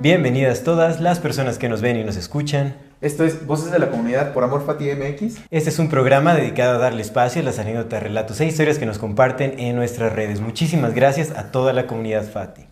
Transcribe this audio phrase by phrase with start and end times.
[0.00, 2.74] Bienvenidas todas las personas que nos ven y nos escuchan.
[3.02, 5.40] Esto es Voces de la Comunidad por Amor Fati MX.
[5.50, 8.86] Este es un programa dedicado a darle espacio a las anécdotas, relatos e historias que
[8.86, 10.40] nos comparten en nuestras redes.
[10.40, 12.64] Muchísimas gracias a toda la comunidad Fati.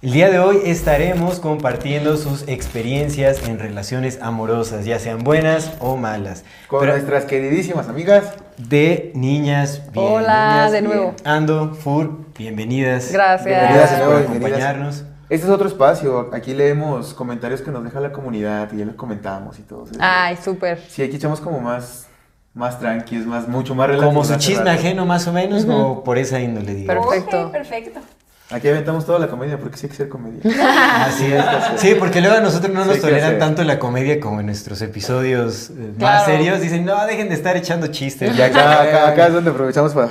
[0.00, 5.96] El día de hoy estaremos compartiendo sus experiencias en relaciones amorosas, ya sean buenas o
[5.98, 6.44] malas.
[6.66, 8.32] Con Pero nuestras queridísimas amigas.
[8.56, 10.06] de niñas bien.
[10.06, 10.92] Hola, niñas, de bien.
[10.92, 11.14] nuevo.
[11.24, 13.12] Ando, Fur, bienvenidas.
[13.12, 13.44] Gracias.
[13.44, 15.04] Bienvenidas, Gracias por acompañarnos.
[15.32, 16.28] Este es otro espacio.
[16.34, 19.86] Aquí leemos comentarios que nos deja la comunidad y ya los comentamos y todo.
[19.98, 20.78] Ay, súper.
[20.90, 22.06] Sí, aquí echamos como más,
[22.52, 24.12] más tranquilos, más, mucho más relajos.
[24.12, 24.78] Como su chisme rato.
[24.78, 27.06] ajeno más o menos, o por esa índole, digamos.
[27.06, 27.46] Perfecto.
[27.46, 28.00] Ok, perfecto.
[28.50, 30.42] Aquí aventamos toda la comedia porque sí hay que ser comedia.
[31.06, 31.42] Así es.
[31.76, 35.70] Sí, porque luego a nosotros no nos toleran tanto la comedia como en nuestros episodios
[35.70, 36.60] eh, más serios.
[36.60, 38.36] Dicen, no, dejen de estar echando chistes.
[38.36, 40.10] Y acá, acá, acá es donde aprovechamos para...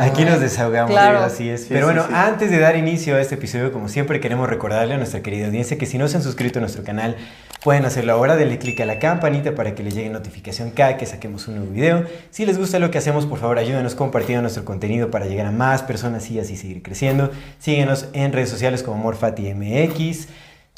[0.00, 1.18] Aquí nos desahogamos, Claro.
[1.20, 1.66] así es.
[1.68, 2.12] Pero sí, bueno, sí.
[2.14, 5.76] antes de dar inicio a este episodio, como siempre, queremos recordarle a nuestra querida audiencia
[5.78, 7.16] que si no se han suscrito a nuestro canal,
[7.62, 8.36] pueden hacerlo ahora.
[8.36, 11.70] Denle clic a la campanita para que les llegue notificación cada que saquemos un nuevo
[11.72, 12.04] video.
[12.30, 15.50] Si les gusta lo que hacemos, por favor, ayúdenos compartiendo nuestro contenido para llegar a
[15.52, 17.30] más personas y así seguir creciendo.
[17.58, 20.28] Síguenos en redes sociales como Morfati MX.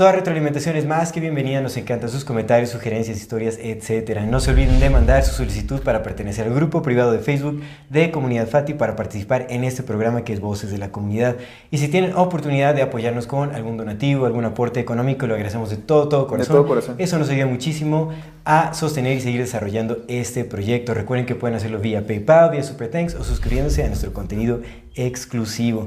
[0.03, 4.23] Toda retroalimentación es más que bienvenida, nos encantan sus comentarios, sugerencias, historias, etc.
[4.27, 8.11] No se olviden de mandar su solicitud para pertenecer al grupo privado de Facebook de
[8.11, 11.37] Comunidad Fati para participar en este programa que es Voces de la Comunidad.
[11.71, 15.77] Y si tienen oportunidad de apoyarnos con algún donativo, algún aporte económico, lo agradecemos de
[15.77, 16.57] todo, todo corazón.
[16.57, 16.97] todo corazón.
[16.99, 18.11] Eso nos ayuda muchísimo
[18.45, 20.95] a sostener y seguir desarrollando este proyecto.
[20.95, 24.63] Recuerden que pueden hacerlo vía PayPal, vía SuperThanks o suscribiéndose a nuestro contenido
[24.97, 25.87] exclusivo.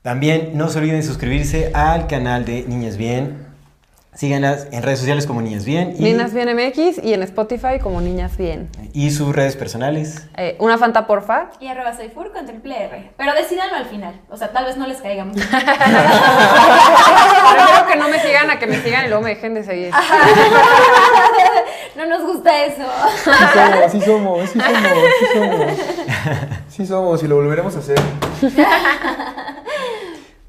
[0.00, 3.49] También no se olviden de suscribirse al canal de Niñas Bien.
[4.12, 8.00] Síganlas en redes sociales como Niñas Bien y, Niñas Bien MX y en Spotify como
[8.00, 8.68] Niñas Bien.
[8.92, 10.26] y sus redes personales.
[10.36, 11.50] Eh, una Fanta, porfa.
[11.60, 13.12] Y arroba soy Fur con triple R.
[13.16, 14.20] Pero decídanlo al final.
[14.28, 15.44] O sea, tal vez no les caiga mucho.
[15.48, 15.70] Prefiero
[17.88, 19.92] que no me sigan a que me sigan y luego me dejen de seguir.
[21.96, 22.82] no nos gusta eso.
[23.22, 25.72] Sí somos, sí somos, sí somos, sí somos.
[26.68, 28.00] Sí somos y lo volveremos a hacer.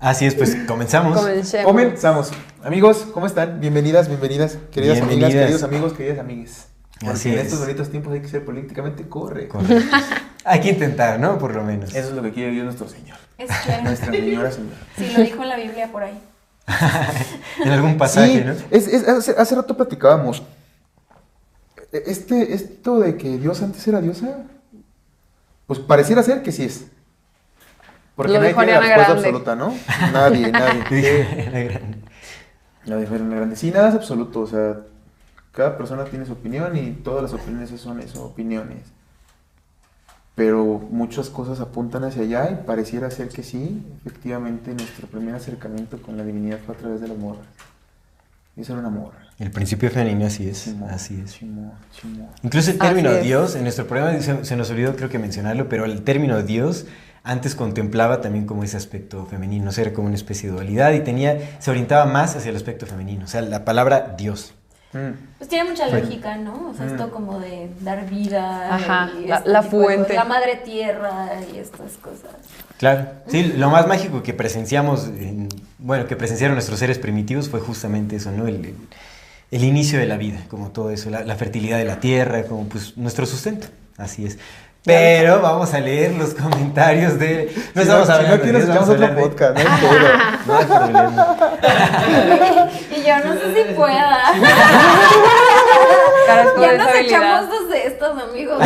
[0.01, 1.15] Así es, pues comenzamos.
[1.19, 1.65] Comencemos.
[1.67, 2.31] Comenzamos.
[2.63, 3.59] Amigos, ¿cómo están?
[3.59, 4.57] Bienvenidas, bienvenidas.
[4.71, 6.67] Queridas amigas, queridos amigos, queridas amigas.
[6.99, 7.45] Porque Así en es.
[7.45, 9.59] estos bonitos tiempos hay que ser políticamente correcto.
[9.59, 9.95] Correcto.
[10.43, 11.37] Hay que intentar, ¿no?
[11.37, 11.93] Por lo menos.
[11.93, 13.15] Eso es lo que quiere Dios nuestro Señor.
[13.37, 13.83] Es chévere.
[13.83, 14.75] Nuestra señora señora.
[14.97, 16.19] Sí, lo dijo en la Biblia por ahí.
[17.63, 18.53] En algún pasaje, sí, ¿no?
[18.71, 20.41] es, es- hace, hace rato platicábamos.
[21.91, 24.45] Este, esto de que Dios antes era diosa,
[25.67, 26.85] pues pareciera ser que sí es.
[28.15, 29.27] Porque Lo nadie dijo tiene la respuesta Grande.
[29.29, 29.73] absoluta, ¿no?
[30.11, 31.43] Nadie, nadie.
[31.69, 31.97] Grande.
[32.85, 33.55] La de Ariana Grande.
[33.55, 34.41] Sí, nada es absoluto.
[34.41, 34.77] O sea,
[35.51, 38.83] cada persona tiene su opinión y todas las opiniones son eso, opiniones.
[40.35, 43.85] Pero muchas cosas apuntan hacia allá y pareciera ser que sí.
[44.05, 47.45] Efectivamente, nuestro primer acercamiento con la divinidad fue a través de las morras.
[48.57, 49.17] Eso era una morra.
[49.39, 50.73] El principio femenino, así es.
[50.89, 51.39] Así es.
[52.43, 53.13] Incluso el término.
[53.15, 56.85] Dios, en nuestro programa se, se nos olvidó creo que mencionarlo, pero el término Dios
[57.23, 60.91] antes contemplaba también como ese aspecto femenino, o sea, era como una especie de dualidad
[60.93, 64.53] y tenía, se orientaba más hacia el aspecto femenino, o sea, la palabra Dios.
[64.93, 65.11] Mm.
[65.37, 66.69] Pues tiene mucha lógica, ¿no?
[66.71, 68.75] O sea, esto como de dar vida.
[68.75, 70.13] Ajá, y la- este la fuente.
[70.15, 72.31] La madre tierra y estas cosas.
[72.77, 77.61] Claro, sí, lo más mágico que presenciamos, en- bueno, que presenciaron nuestros seres primitivos fue
[77.61, 78.47] justamente eso, ¿no?
[78.47, 78.75] El, el-
[79.51, 82.67] el inicio de la vida, como todo eso, la, la fertilidad de la tierra, como
[82.67, 83.67] pues nuestro sustento,
[83.97, 84.39] así es.
[84.83, 87.53] Pero vamos a leer los comentarios de...
[87.75, 89.63] No Si estamos si hablando no de quieres, otro de- podcast, no.
[90.47, 91.37] No hay problema.
[92.89, 94.19] y yo no sé si pueda.
[96.61, 98.57] Ya nos echamos dos de estos, amigos.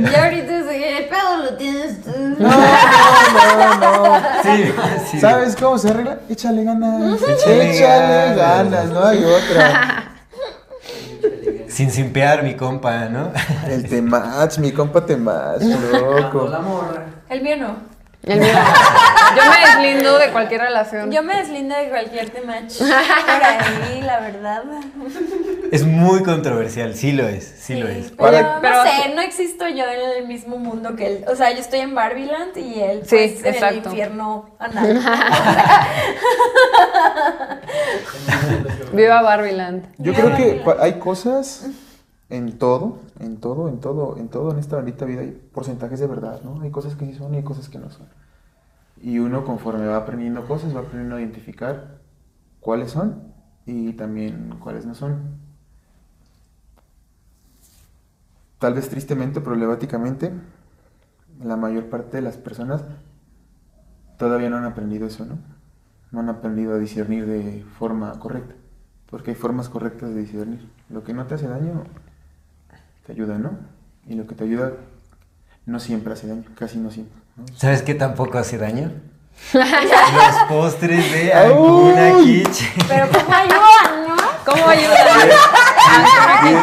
[0.00, 2.10] ya ahorita sé, el pedo lo tienes tú.
[2.38, 4.20] No, no, no.
[4.42, 4.72] Sí,
[5.10, 5.20] sí.
[5.20, 6.18] ¿Sabes cómo se arregla?
[6.28, 7.22] Échale ganas.
[7.22, 8.36] Échale Échale, ganas.
[8.36, 10.01] ganas, no hay otra.
[11.72, 13.32] Sin simpear, mi compa, ¿no?
[13.66, 16.50] El temach, mi compa temach, loco.
[17.30, 17.91] El mío no.
[18.24, 18.48] El mío.
[19.36, 21.10] Yo me deslindo de cualquier relación.
[21.10, 24.62] Yo me deslindo de cualquier temach por ahí, la verdad.
[25.72, 28.10] Es muy controversial, sí lo es, sí, lo es.
[28.10, 31.24] Pero, Para- pero- no sé, no existo yo en el mismo mundo que él.
[31.28, 35.00] O sea, yo estoy en Barbieland y él Sí, pues, en el infierno anal.
[38.92, 39.84] Viva Barbieland.
[39.98, 41.66] Yo creo que hay cosas
[42.32, 46.06] en todo, en todo, en todo, en todo en esta bendita vida hay porcentajes de
[46.06, 46.62] verdad, ¿no?
[46.62, 48.06] Hay cosas que sí son y hay cosas que no son.
[49.02, 51.98] Y uno conforme va aprendiendo cosas, va aprendiendo a identificar
[52.60, 53.34] cuáles son
[53.66, 55.42] y también cuáles no son.
[58.58, 60.32] Tal vez tristemente, problemáticamente,
[61.44, 62.82] la mayor parte de las personas
[64.16, 65.36] todavía no han aprendido eso, ¿no?
[66.12, 68.54] No han aprendido a discernir de forma correcta.
[69.10, 70.66] Porque hay formas correctas de discernir.
[70.88, 71.84] Lo que no te hace daño,
[73.06, 73.58] te ayuda, ¿no?
[74.08, 74.72] Y lo que te ayuda
[75.66, 77.16] no siempre hace daño, casi no siempre.
[77.36, 77.44] ¿no?
[77.56, 78.90] ¿Sabes qué tampoco hace daño?
[79.54, 82.68] Los postres de Ancuna Kitchen.
[82.88, 84.16] Pero ¿cómo ayudan, no?
[84.44, 84.96] ¿Cómo ayuda?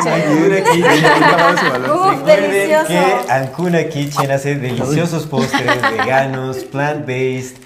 [0.06, 1.92] Ancuna Kitchen.
[1.92, 2.88] Uf, Recuerden delicioso.
[2.88, 7.58] que Ancuna Kitchen hace deliciosos postres veganos, plant-based,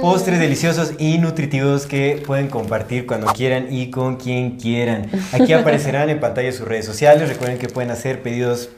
[0.00, 5.10] postres deliciosos y nutritivos que pueden compartir cuando quieran y con quien quieran.
[5.32, 7.28] Aquí aparecerán en pantalla sus redes sociales.
[7.28, 8.70] Recuerden que pueden hacer pedidos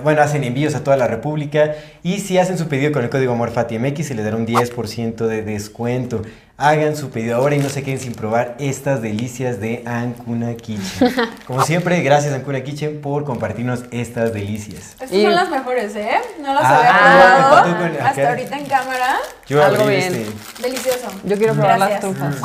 [0.00, 3.32] bueno, hacen envíos a toda la República y si hacen su pedido con el código
[3.32, 6.22] AMORFATIMX se les dará un 10% de descuento.
[6.58, 11.12] Hagan su pedido ahora y no se queden sin probar estas delicias de Ancuna Kitchen.
[11.46, 14.90] Como siempre, gracias Ancuna Kitchen por compartirnos estas delicias.
[14.92, 16.18] Estas Y- son las mejores, ¿eh?
[16.40, 18.28] No las Ah, había ah, probado hasta acá.
[18.30, 19.16] ahorita en cámara.
[19.48, 20.14] Yo Algo abrí bien.
[20.14, 20.62] este.
[20.62, 21.08] Delicioso.
[21.24, 22.36] Yo quiero probar las trufas.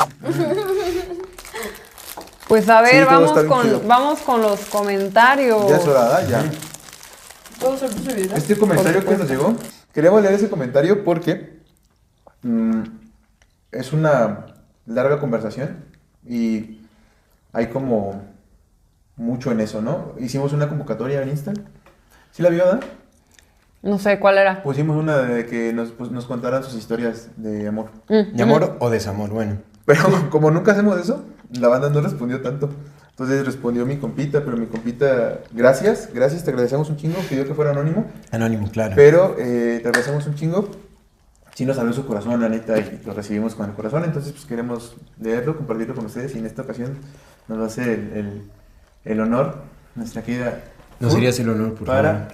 [2.48, 5.70] Pues a ver, Sí, vamos, bien con, vamos con los comentarios.
[5.70, 6.28] Ya es hora, ¿verdad?
[6.30, 6.44] Ya.
[8.36, 9.56] Este comentario que nos llegó,
[9.94, 11.60] queríamos leer ese comentario porque
[12.44, 12.82] mm,
[13.72, 14.46] es una
[14.86, 15.86] larga conversación
[16.28, 16.82] y
[17.54, 18.22] hay como
[19.16, 20.14] mucho en eso, ¿no?
[20.20, 21.54] Hicimos una convocatoria en Insta.
[22.32, 22.82] ¿Sí la vio, verdad?
[23.82, 24.62] No sé cuál era.
[24.64, 27.90] Pusimos una de que nos, pues, nos contaran sus historias de amor.
[28.08, 29.30] ¿De amor o desamor?
[29.30, 29.58] Bueno.
[29.86, 32.70] Pero como nunca hacemos eso, la banda no respondió tanto.
[33.20, 37.56] Entonces respondió mi compita, pero mi compita, gracias, gracias, te agradecemos un chingo, pidió que
[37.56, 38.06] fuera anónimo.
[38.32, 38.94] Anónimo, claro.
[38.96, 40.70] Pero eh, te agradecemos un chingo.
[41.56, 44.04] Sí nos abrió su corazón, la neta, y lo recibimos con el corazón.
[44.04, 46.36] Entonces, pues queremos leerlo, compartirlo con ustedes.
[46.36, 46.96] Y en esta ocasión
[47.48, 48.52] nos va a hacer el, el-
[49.06, 49.64] el honor,
[49.96, 50.60] nuestra querida.
[51.00, 52.28] Nos harías el honor, por para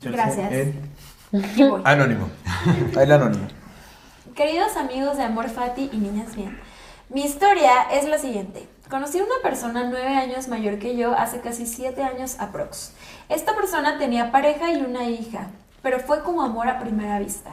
[0.00, 0.12] favor.
[0.14, 0.52] Gracias.
[0.52, 0.74] el-.
[1.84, 2.30] Anónimo.
[2.98, 3.46] el anónimo.
[4.34, 6.58] Queridos amigos de Amor Fati y Niñas Bien,
[7.10, 8.66] mi historia es la siguiente.
[8.92, 12.92] Conocí a una persona nueve años mayor que yo hace casi siete años aprox.
[13.30, 15.46] Esta persona tenía pareja y una hija,
[15.80, 17.52] pero fue como amor a primera vista.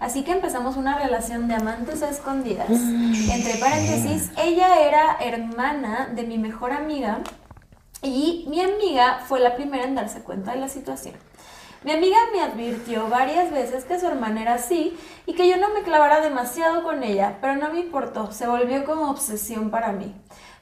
[0.00, 2.70] Así que empezamos una relación de amantes a escondidas.
[2.70, 7.18] Entre paréntesis, ella era hermana de mi mejor amiga
[8.00, 11.16] y mi amiga fue la primera en darse cuenta de la situación.
[11.84, 14.96] Mi amiga me advirtió varias veces que su hermana era así
[15.26, 18.86] y que yo no me clavara demasiado con ella, pero no me importó, se volvió
[18.86, 20.14] como obsesión para mí.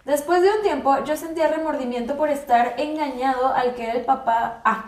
[0.06, 4.61] Después de un tiempo yo sentía remordimiento por estar engañado al que era el papá...
[4.64, 4.85] Ah,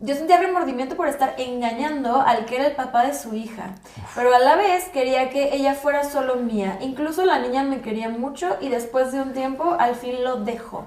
[0.00, 3.74] yo sentía remordimiento por estar engañando al que era el papá de su hija,
[4.16, 6.78] pero a la vez quería que ella fuera solo mía.
[6.80, 10.86] Incluso la niña me quería mucho y después de un tiempo al fin lo dejó.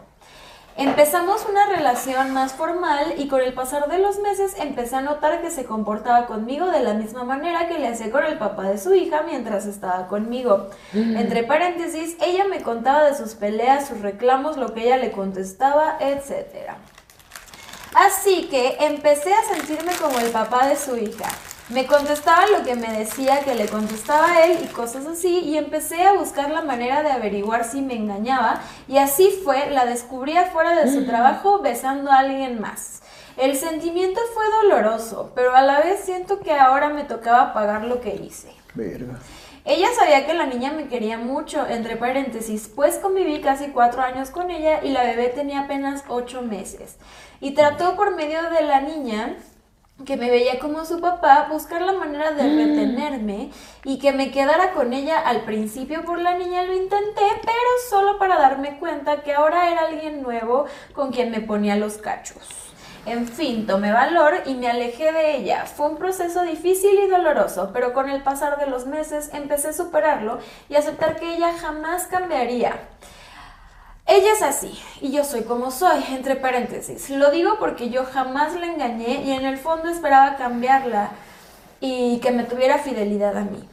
[0.78, 5.42] Empezamos una relación más formal y con el pasar de los meses empecé a notar
[5.42, 8.78] que se comportaba conmigo de la misma manera que le hacía con el papá de
[8.78, 10.70] su hija mientras estaba conmigo.
[10.94, 15.98] Entre paréntesis, ella me contaba de sus peleas, sus reclamos, lo que ella le contestaba,
[16.00, 16.72] etc.
[17.94, 21.30] Así que empecé a sentirme como el papá de su hija.
[21.72, 25.58] Me contestaba lo que me decía que le contestaba a él y cosas así y
[25.58, 30.36] empecé a buscar la manera de averiguar si me engañaba y así fue, la descubrí
[30.36, 33.02] afuera de su trabajo besando a alguien más.
[33.38, 38.02] El sentimiento fue doloroso, pero a la vez siento que ahora me tocaba pagar lo
[38.02, 38.52] que hice.
[38.74, 39.18] Verga.
[39.64, 44.30] Ella sabía que la niña me quería mucho, entre paréntesis, pues conviví casi cuatro años
[44.32, 46.98] con ella y la bebé tenía apenas ocho meses.
[47.40, 49.38] Y trató por medio de la niña,
[50.06, 53.52] que me veía como su papá, buscar la manera de retenerme
[53.84, 55.20] y que me quedara con ella.
[55.20, 59.82] Al principio por la niña lo intenté, pero solo para darme cuenta que ahora era
[59.82, 62.72] alguien nuevo con quien me ponía los cachos.
[63.06, 65.66] En fin, tomé valor y me alejé de ella.
[65.66, 69.74] Fue un proceso difícil y doloroso, pero con el pasar de los meses empecé a
[69.74, 70.38] superarlo
[70.70, 72.74] y aceptar que ella jamás cambiaría.
[74.06, 77.10] Ella es así y yo soy como soy, entre paréntesis.
[77.10, 81.12] Lo digo porque yo jamás la engañé y en el fondo esperaba cambiarla.
[81.84, 83.68] y que me tuviera fidelidad a mí.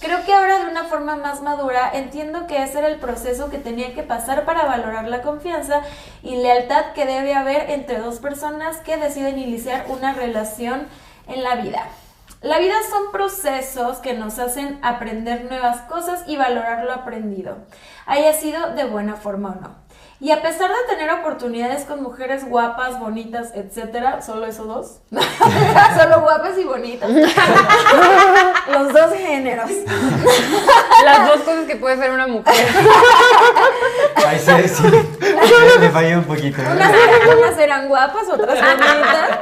[0.00, 3.58] Creo que ahora de una forma más madura entiendo que ese era el proceso que
[3.58, 5.82] tenía que pasar para valorar la confianza
[6.22, 10.88] y lealtad que debe haber entre dos personas que deciden iniciar una relación
[11.26, 11.86] en la vida.
[12.40, 17.56] La vida son procesos que nos hacen aprender nuevas cosas y valorar lo aprendido,
[18.06, 19.88] haya sido de buena forma o no.
[20.20, 26.20] Y a pesar de tener oportunidades con mujeres guapas, bonitas, etcétera, solo esos dos, solo
[26.22, 27.10] guapas y bonitas,
[28.72, 29.70] los dos géneros.
[31.04, 32.54] Las dos cosas que puede ser una mujer.
[34.26, 34.82] Ahí sí, sí.
[35.80, 36.60] Le fallé un poquito.
[36.60, 36.92] Unas,
[37.38, 39.38] unas eran guapas, otras bonitas.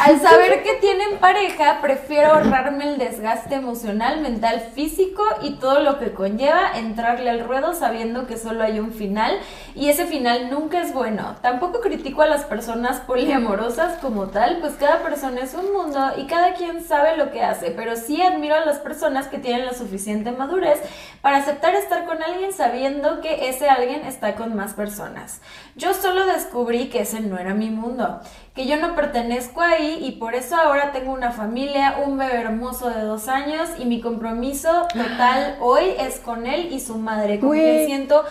[0.00, 5.98] Al saber que tienen pareja, prefiero ahorrarme el desgaste emocional, mental, físico y todo lo
[5.98, 9.38] que conlleva entrarle al ruedo sabiendo que solo hay un final
[9.74, 11.36] y ese final nunca es bueno.
[11.40, 16.26] Tampoco critico a las personas poliamorosas como tal, pues cada persona es un mundo y
[16.26, 19.74] cada quien sabe lo que hace, pero sí admiro a las personas que tienen la
[19.74, 20.80] suficiente madurez
[21.22, 25.40] para aceptar estar con alguien sabiendo que ese alguien está con más personas.
[25.74, 28.20] Yo solo descubrí que ese no era mi mundo,
[28.54, 32.90] que yo no pertenezco ahí y por eso ahora tengo una familia, un bebé hermoso
[32.90, 37.52] de dos años y mi compromiso total hoy es con él y su madre, con
[37.52, 37.86] quien Güey.
[37.86, 38.22] siento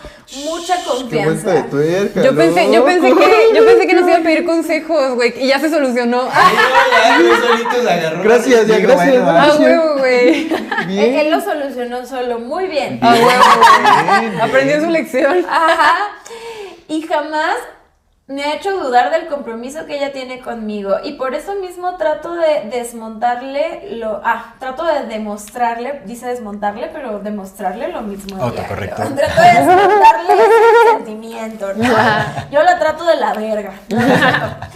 [0.44, 1.66] mucha Qué vuelta de confianza.
[1.68, 3.20] tuerca, Yo pensé, yo pensé loco.
[3.22, 6.28] que, yo pensé que nos iba a pedir consejos, güey, y ya se solucionó.
[6.28, 8.22] Ya, se agarró.
[8.22, 10.48] Gracias, ya, gracias, bueno, Ah, huevo, güey.
[10.88, 13.00] Él, lo solucionó solo, muy bien.
[13.02, 14.20] Ah, huevo.
[14.30, 15.44] Bien, Aprendió su lección.
[15.48, 16.10] Ajá.
[16.92, 17.56] Y jamás
[18.26, 20.96] me ha hecho dudar del compromiso que ella tiene conmigo.
[21.02, 24.20] Y por eso mismo trato de desmontarle lo.
[24.22, 28.36] Ah, trato de demostrarle, dice desmontarle, pero demostrarle lo mismo.
[28.36, 29.04] a Autocorrecto.
[29.04, 29.16] diario.
[29.26, 31.84] Trato de desmontarle ese sentimiento, ¿no?
[32.50, 33.72] Yo la trato de la verga.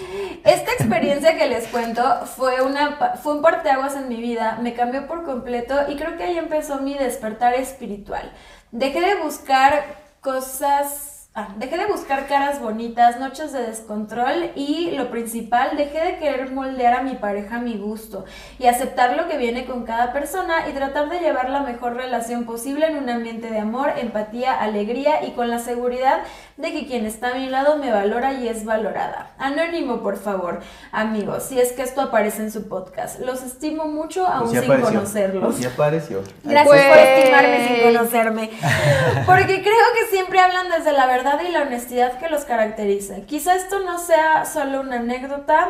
[0.45, 5.07] Esta experiencia que les cuento fue, una, fue un parteaguas en mi vida, me cambió
[5.07, 8.33] por completo y creo que ahí empezó mi despertar espiritual.
[8.71, 9.85] Dejé de buscar
[10.23, 11.16] cosas...
[11.37, 16.51] ah, dejé de buscar caras bonitas, noches de descontrol y lo principal, dejé de querer
[16.51, 18.25] moldear a mi pareja a mi gusto
[18.59, 22.45] y aceptar lo que viene con cada persona y tratar de llevar la mejor relación
[22.45, 26.21] posible en un ambiente de amor, empatía, alegría y con la seguridad
[26.57, 29.31] de que quien está a mi lado me valora y es valorada.
[29.39, 30.61] Anónimo, por favor,
[30.91, 33.21] amigos, si es que esto aparece en su podcast.
[33.21, 34.95] Los estimo mucho aún Pues ya sin apareció.
[34.95, 35.45] conocerlos.
[35.45, 36.23] Pues ya apareció.
[36.45, 36.89] Gracias Güey.
[36.89, 38.51] por estimarme sin conocerme.
[39.27, 43.17] Porque creo que siempre hablan desde la verdad y la honestidad que los caracteriza.
[43.27, 45.69] Quizá esto no sea solo una anécdota.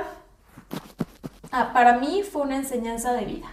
[1.50, 3.46] Ah, para mí fue una enseñanza de vida.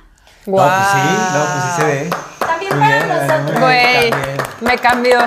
[0.46, 1.00] No, pues sí,
[1.34, 2.10] no, pues sí se ve.
[2.40, 3.60] También Muy para bien, nosotros.
[3.62, 4.12] Güey,
[4.62, 5.20] me cambió,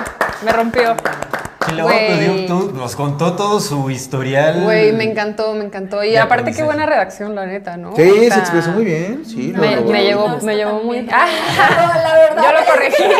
[0.43, 0.95] me rompió.
[1.69, 4.61] Y luego pues, todo- nos contó todo su historial.
[4.63, 6.03] Güey, me encantó, me encantó.
[6.03, 7.95] Y aparte qué buena redacción, la neta, ¿no?
[7.95, 9.23] Sí, O se expresó muy bien.
[9.25, 11.01] Sí, lo Me, llevó, No, me llevó muy...
[11.01, 11.09] bien.
[11.13, 11.27] Ah,
[11.77, 12.43] No, la verdad.
[12.43, 13.03] yo lo corregí.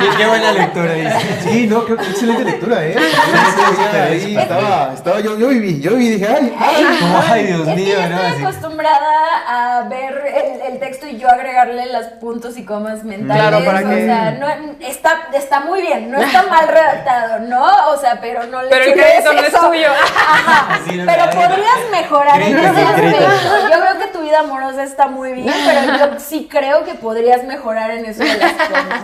[0.00, 1.18] Qué, qué buena lectura dice.
[1.42, 2.94] Sí, no, que excelente lectura, ¿eh?
[4.38, 6.52] Estaba, estaba, yo, yo viví, yo viví y dije, ay,
[7.30, 7.46] ay.
[7.46, 8.20] Dios Es que mío, yo ¿no?
[8.22, 10.14] estoy acostumbrada a ver
[10.44, 13.42] el, el texto y yo agregarle los puntos y comas mentales.
[13.48, 14.46] Claro, para o que- sea, no,
[14.86, 17.66] está, está muy bien, no está mal redactado, ¿no?
[17.88, 19.88] O sea, pero no le Pero el crédito no es tuyo.
[19.90, 23.24] Ajá, Así no pero me- podrías mejorar en ese aspecto.
[23.72, 27.42] Yo creo que tu vida amorosa está muy bien, pero yo sí creo que podrías
[27.44, 29.02] mejorar en eso de las comas.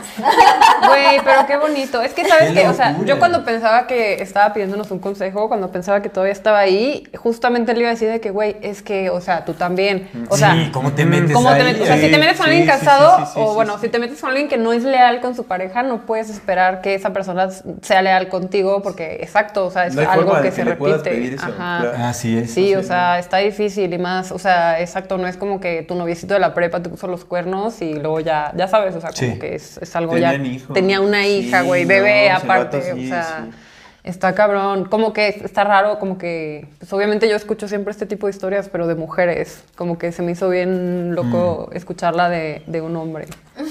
[0.88, 2.02] Güey, pero qué bonito.
[2.02, 2.68] Es que, ¿sabes Qué qué?
[2.68, 6.58] O sea, yo cuando pensaba que estaba pidiéndonos un consejo, cuando pensaba que todavía estaba
[6.58, 10.10] ahí, justamente le iba a decir de que, güey, es que, o sea, tú también.
[10.28, 11.64] O sea, sí, ¿cómo te metes ¿Cómo te ahí?
[11.64, 11.82] metes?
[11.82, 13.74] O sea, si te metes con Sí, alguien sí, sí, casado, sí, sí, o bueno,
[13.74, 13.80] sí.
[13.82, 16.80] si te metes con alguien que no es leal con su pareja, no puedes esperar
[16.80, 17.48] que esa persona
[17.82, 20.62] sea leal contigo, porque, exacto, o sea, es No hay algo forma que, de se
[20.62, 21.16] que le puedas repite.
[21.16, 21.78] pedir eso, Ajá.
[21.80, 22.04] claro.
[22.04, 22.50] Así es.
[22.52, 25.94] Sí, o sea, está difícil y más, o sea, exacto, no es como que tu
[25.94, 29.10] noviecito de la prepa te puso los cuernos y luego ya, ya sabes, o sea,
[29.10, 29.38] como Sí.
[29.38, 30.50] que es, es algo Tenían ya.
[30.50, 30.74] hijos.
[30.74, 33.56] Tenía una hija, güey, bebé aparte, o sea, sí.
[34.04, 34.84] Está cabrón.
[34.84, 38.68] Como que está raro, como que, pues obviamente yo escucho siempre este tipo de historias,
[38.68, 43.26] pero de mujeres, como que se me hizo bien loco escucharla de, de un hombre.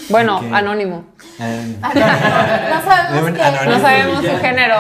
[0.09, 0.43] Bueno, Ok.
[0.51, 1.05] anónimo.
[1.39, 3.41] No sabemos De un qué.
[3.43, 3.71] anónimo.
[3.71, 4.75] No sabemos su género.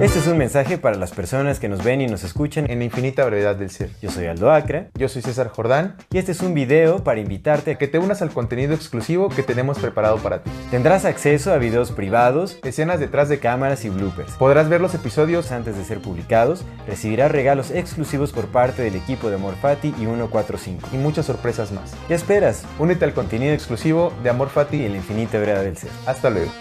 [0.00, 2.70] Este es un mensaje para las personas que nos ven y nos escuchan.
[2.70, 3.90] En la infinita brevedad del ser.
[4.00, 5.96] Yo soy Aldo Acra Yo soy César Jordán.
[6.12, 9.42] y este es un video para invitarte a Que te unas al contenido exclusivo que
[9.42, 10.50] tenemos preparado para ti.
[10.70, 14.32] tendrás acceso a videos privados, Escenas detrás de cámaras y bloopers.
[14.34, 19.30] Podrás ver los episodios Antes de ser publicados, recibirás regalos exclusivos por parte del equipo
[19.30, 20.90] de Amor Fati y 145.
[20.92, 21.94] y muchas sorpresas más.
[22.06, 22.62] ¿Qué esperas?
[22.78, 24.84] Únete al contenido exclusivo de Amor Y Fati.
[24.84, 25.90] en la infinita verdad del ser.
[26.06, 26.52] Hasta luego.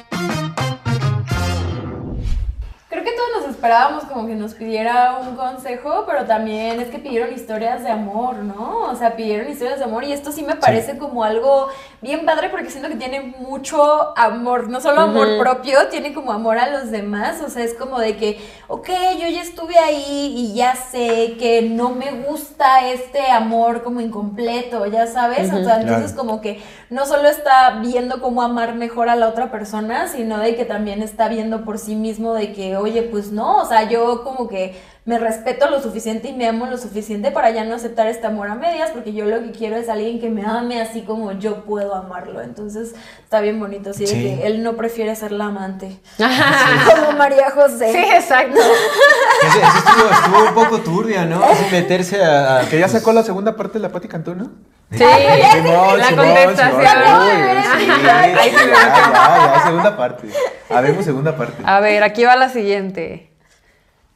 [3.58, 8.36] Esperábamos como que nos pidiera un consejo, pero también es que pidieron historias de amor,
[8.36, 8.84] ¿no?
[8.84, 11.68] O sea, pidieron historias de amor y esto sí me parece como algo
[12.00, 16.60] bien padre porque siento que tiene mucho amor, no solo amor propio, tiene como amor
[16.60, 20.54] a los demás, o sea, es como de que, ok, yo ya estuve ahí y
[20.54, 26.14] ya sé que no me gusta este amor como incompleto, ya sabes, o sea, entonces
[26.14, 30.56] como que no solo está viendo cómo amar mejor a la otra persona, sino de
[30.56, 34.24] que también está viendo por sí mismo de que, oye, pues no, o sea, yo
[34.24, 38.08] como que me respeto lo suficiente y me amo lo suficiente para ya no aceptar
[38.08, 41.02] este amor a medias, porque yo lo que quiero es alguien que me ame así
[41.04, 42.42] como yo puedo amarlo.
[42.42, 44.22] Entonces está bien bonito, así de Sí.
[44.24, 46.00] que él no prefiere ser la amante.
[46.18, 47.92] Como María José.
[47.92, 48.60] Sí, exacto.
[49.40, 51.44] Eso, eso estuvo, estuvo un poco turbio, ¿no?
[51.44, 52.60] Así meterse a...
[52.62, 54.50] a- Que ya sacó la segunda parte de la Pati Cantú, ¿no?
[54.92, 55.04] Sí,
[55.54, 56.82] Simón, la Simón, contestación.
[58.38, 60.28] Ahí se me segunda parte.
[60.70, 61.62] Habemos segunda parte.
[61.66, 63.30] A ver, aquí va la siguiente.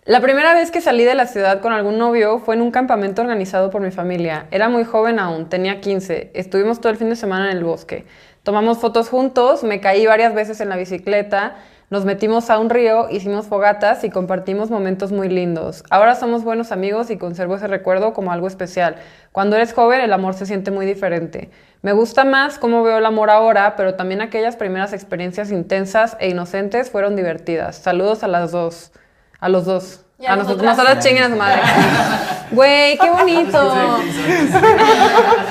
[0.06, 3.22] La primera vez que salí de la ciudad con algún novio fue en un campamento
[3.22, 4.48] organizado por mi familia.
[4.50, 6.32] Era muy joven aún, tenía 15.
[6.34, 8.06] Estuvimos todo el fin de semana en el bosque.
[8.42, 11.58] Tomamos fotos juntos, me caí varias veces en la bicicleta,
[11.92, 15.84] nos metimos a un río, hicimos fogatas y compartimos momentos muy lindos.
[15.90, 18.96] Ahora somos buenos amigos y conservo ese recuerdo como algo especial.
[19.34, 21.52] Cuando eres joven el amor se siente muy diferente.
[21.82, 26.30] Me gusta más cómo veo el amor ahora, pero también aquellas primeras experiencias intensas e
[26.30, 27.76] inocentes fueron divertidas.
[27.76, 28.94] Saludos a las dos.
[29.42, 30.06] A los dos.
[30.18, 30.78] Y a a nosotros.
[31.00, 31.62] chinguen a su madre.
[32.52, 33.74] Güey, qué bonito.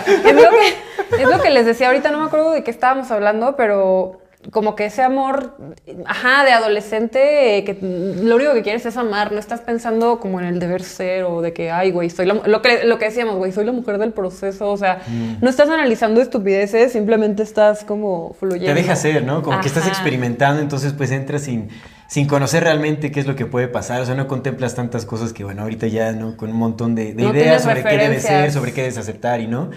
[0.06, 3.10] es, lo que, es lo que les decía ahorita, no me acuerdo de qué estábamos
[3.10, 4.20] hablando, pero
[4.52, 5.58] como que ese amor,
[6.06, 10.40] ajá, de adolescente, eh, que lo único que quieres es amar, no estás pensando como
[10.40, 13.04] en el deber ser o de que, ay, güey, soy la, lo que, lo que
[13.04, 15.02] decíamos, güey, soy la mujer del proceso, o sea,
[15.40, 18.72] no estás analizando estupideces, simplemente estás como fluyendo.
[18.72, 19.42] Te deja ser, ¿no?
[19.42, 19.92] Como que estás Ajá.
[19.92, 21.68] experimentando, entonces pues entras sin,
[22.08, 24.00] sin conocer realmente qué es lo que puede pasar.
[24.00, 26.38] O sea, no contemplas tantas cosas que, bueno, ahorita ya, ¿no?
[26.38, 29.40] Con un montón de, de No ideas sobre qué debe ser, sobre qué debes aceptar
[29.40, 29.70] y no.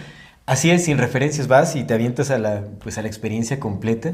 [0.45, 4.13] Así es, sin referencias vas y te avientas a la, pues, a la experiencia completa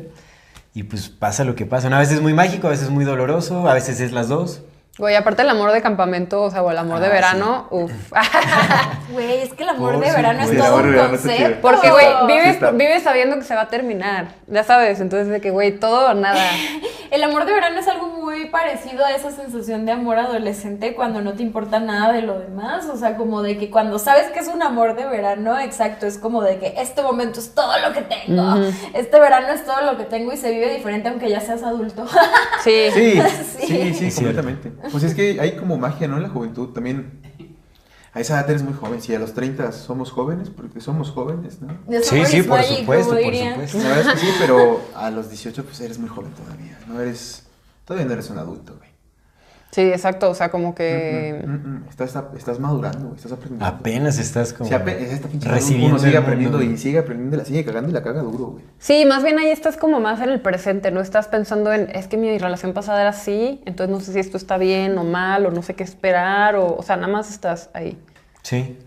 [0.73, 1.89] y pues pasa lo que pasa.
[1.89, 1.95] ¿no?
[1.95, 4.61] A veces es muy mágico, a veces es muy doloroso, a veces es las dos.
[4.99, 7.91] Güey, aparte el amor de campamento, o sea, o el amor de Ah, verano, uff.
[9.13, 11.61] Güey, es que el amor de verano es todo un concepto.
[11.61, 15.51] Porque, güey, vives, vives sabiendo que se va a terminar, ya sabes, entonces de que,
[15.51, 16.43] güey, todo o nada.
[17.11, 21.21] El amor de verano es algo muy parecido a esa sensación de amor adolescente cuando
[21.21, 22.85] no te importa nada de lo demás.
[22.87, 26.17] O sea, como de que cuando sabes que es un amor de verano, exacto, es
[26.17, 28.55] como de que este momento es todo lo que tengo.
[28.93, 32.05] Este verano es todo lo que tengo y se vive diferente aunque ya seas adulto.
[32.63, 32.89] Sí.
[32.93, 33.21] Sí,
[33.59, 33.93] Sí.
[33.93, 34.71] sí, sí, completamente.
[34.91, 36.17] Pues es que hay como magia, ¿no?
[36.17, 37.21] En la juventud también.
[38.11, 39.01] A esa edad eres muy joven.
[39.01, 41.69] Si a los 30 somos jóvenes, porque somos jóvenes, ¿no?
[42.01, 43.77] Sí, sí, por magic, supuesto, por supuesto.
[43.77, 46.77] La verdad es que sí, pero a los 18 pues eres muy joven todavía.
[46.87, 47.43] No eres...
[47.89, 48.87] Todavía no eres un adulto, güey.
[49.71, 51.43] Sí, exacto, o sea, como que...
[51.43, 53.65] Mm, mm, Estás, estás madurando, güey, estás aprendiendo.
[53.65, 56.27] Apenas estás como esta pinche recibiendo uno sigue el mundo.
[56.27, 58.63] aprendiendo y sigue aprendiendo y la sigue cagando y la caga duro, güey.
[58.77, 62.07] Sí, más bien ahí estás como más en el presente, no estás pensando en, es
[62.07, 65.47] que mi relación pasada era así, entonces no sé si esto está bien o mal,
[65.47, 67.97] o no sé qué esperar, o, o sea, nada más estás ahí.
[68.43, 68.77] Sí,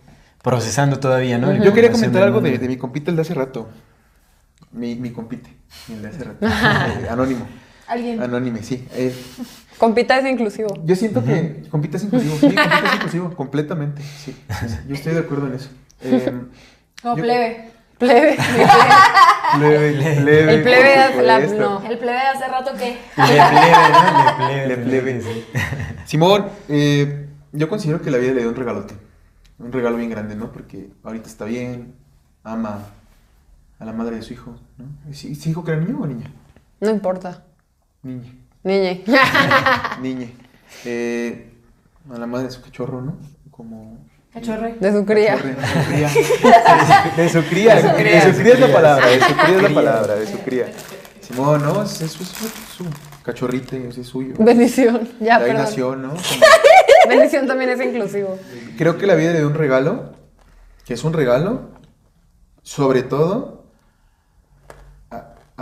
[0.44, 1.52] procesando todavía, ¿no?
[1.52, 3.68] Yo quería comentar algo de, mi compita el de hace rato.
[4.70, 5.56] Mi, mi compite,
[5.88, 6.46] el de hace rato.
[7.10, 7.61] Anónimo.
[7.92, 8.22] Alguien.
[8.22, 8.86] Anónime, sí.
[8.94, 9.14] Eh,
[9.78, 10.68] Compita es inclusivo.
[10.84, 12.34] yo siento que compita es inclusivo.
[12.36, 14.02] Sí, compita es inclusivo, completamente.
[14.02, 14.76] Sí, sí, sí.
[14.88, 15.70] Yo estoy de acuerdo en eso.
[16.02, 16.32] Eh,
[17.02, 17.70] Como yo- plebe.
[17.98, 18.36] Plebe.
[19.54, 21.82] Plebe, plebe, El plebe hace la- no.
[21.84, 22.96] El plebe de hace rato que.
[23.16, 24.24] Le plebe, ¿no?
[24.24, 24.66] Le plebe.
[24.68, 25.20] Le plebe.
[25.20, 25.44] sí.
[26.06, 28.94] Simón, eh, yo considero que la vida le dio un regalote.
[29.58, 30.50] Un regalo bien grande, ¿no?
[30.52, 31.94] Porque ahorita está bien,
[32.44, 32.86] ama
[33.78, 35.12] a la madre de su hijo, ¿no?
[35.12, 36.30] ¿Sí, sí dijo que era niño o niña?
[36.80, 37.44] No importa.
[38.02, 38.32] Niña.
[38.64, 39.04] Niñe.
[40.00, 40.26] Niña.
[40.84, 41.52] Eh,
[42.12, 43.16] a la madre de su cachorro, ¿no?
[43.52, 43.98] Como...
[44.32, 44.74] Cachorre.
[44.80, 45.36] De su cría.
[45.36, 45.54] cachorre,
[47.16, 47.74] De su cría.
[47.76, 47.92] De su cría.
[47.92, 49.06] De su cría, de su cría es la palabra.
[49.06, 50.14] De su cría es la palabra.
[50.16, 50.72] De su cría.
[51.20, 51.82] Simón, ¿no?
[51.82, 52.28] Es, es, es
[52.76, 52.84] su,
[53.22, 54.34] cachorrito, ese es suyo.
[54.38, 55.08] Bendición.
[55.20, 55.56] Ya, perdón.
[55.58, 56.08] nació, ¿no?
[56.14, 56.20] Como-
[57.08, 58.38] Bendición también es inclusivo.
[58.76, 60.14] Creo que la vida le dio un regalo,
[60.84, 61.68] que es un regalo,
[62.62, 63.61] sobre todo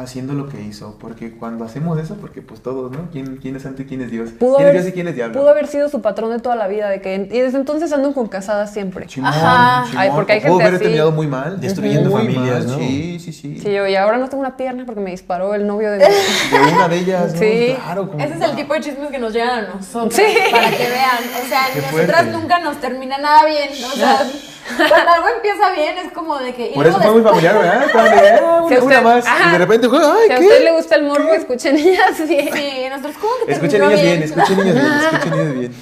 [0.02, 3.08] haciendo lo que hizo, porque cuando hacemos eso, porque pues todos, ¿no?
[3.12, 4.30] ¿Quién, quién es santo y quién es Dios?
[4.30, 5.38] Pudo ¿Quién es Dios y quién es diablo?
[5.40, 8.12] pudo haber sido su patrón de toda la vida, de que y desde entonces andan
[8.12, 9.06] con casadas siempre.
[9.06, 9.84] Chimón, Ajá.
[9.88, 10.02] chimón.
[10.02, 10.82] Ay, porque hay O pudo gente haber así.
[10.84, 11.60] terminado muy mal.
[11.60, 12.78] Destruyendo Muy familias, mal, ¿no?
[12.78, 13.58] Sí, sí, sí.
[13.60, 15.98] Sí, yo, y ahora no tengo una pierna porque me disparó el novio de
[16.72, 17.38] una de ellas, ¿no?
[17.38, 17.74] Sí.
[17.84, 18.08] Claro.
[18.10, 20.14] como- Ese es el tipo de chismes que nos llegan a nosotros.
[20.14, 20.22] Sí.
[20.50, 21.44] Para que vean.
[21.44, 22.32] O sea, Qué nosotras fuerte.
[22.32, 23.68] nunca nos termina nada bien.
[23.84, 24.22] O sea,
[24.76, 26.72] Cuando algo empieza bien es como de que...
[26.74, 27.86] Por eso fue muy familiar, ¿verdad?
[28.42, 29.26] Ah, Si una, a una usted- más.
[29.26, 29.48] ajá.
[29.48, 32.48] Y de repente, ¡ay, Si a usted le gusta el morbo, escuchen niñas bien.
[32.52, 35.72] Sí, nosotros como que Escuchen terminó niños bien, escuchen niños bien, escuchen niños bien.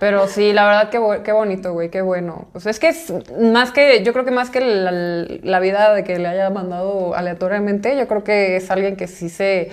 [0.00, 2.46] Pero sí, la verdad, qué, qué bonito, güey, qué bueno.
[2.54, 5.94] O sea, es que es más que, yo creo que más que la, la vida
[5.94, 9.70] de que le haya mandado aleatoriamente, yo creo que es alguien que sí se,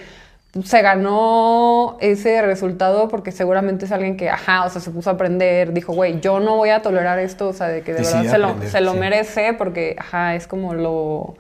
[0.64, 5.14] se ganó ese resultado porque seguramente es alguien que, ajá, o sea, se puso a
[5.14, 8.24] aprender, dijo, güey, yo no voy a tolerar esto, o sea, de que de verdad
[8.26, 8.98] se lo, se lo sí.
[9.00, 11.36] merece porque, ajá, es como lo...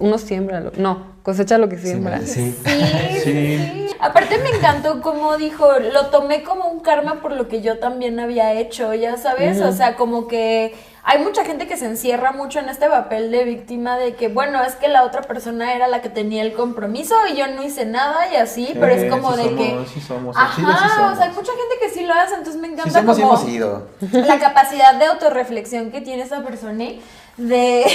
[0.00, 2.20] Uno siembra, lo- no, cosecha lo que siembra.
[2.22, 2.52] Sí.
[2.64, 3.86] Sí, sí.
[4.00, 8.18] Aparte me encantó como dijo, lo tomé como un karma por lo que yo también
[8.20, 10.74] había hecho, ya sabes, o sea, como que
[11.10, 14.62] hay mucha gente que se encierra mucho en este papel de víctima de que, bueno,
[14.62, 17.86] es que la otra persona era la que tenía el compromiso y yo no hice
[17.86, 19.94] nada y así, pero es como sí de somos, que...
[19.94, 21.16] sí somos, chile sí Ajá, o somos.
[21.16, 23.86] sea, hay mucha gente que sí lo hace, entonces me encanta somos como hemos ido.
[24.12, 26.98] la capacidad de autorreflexión que tiene esa persona de,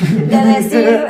[0.00, 0.84] de decir,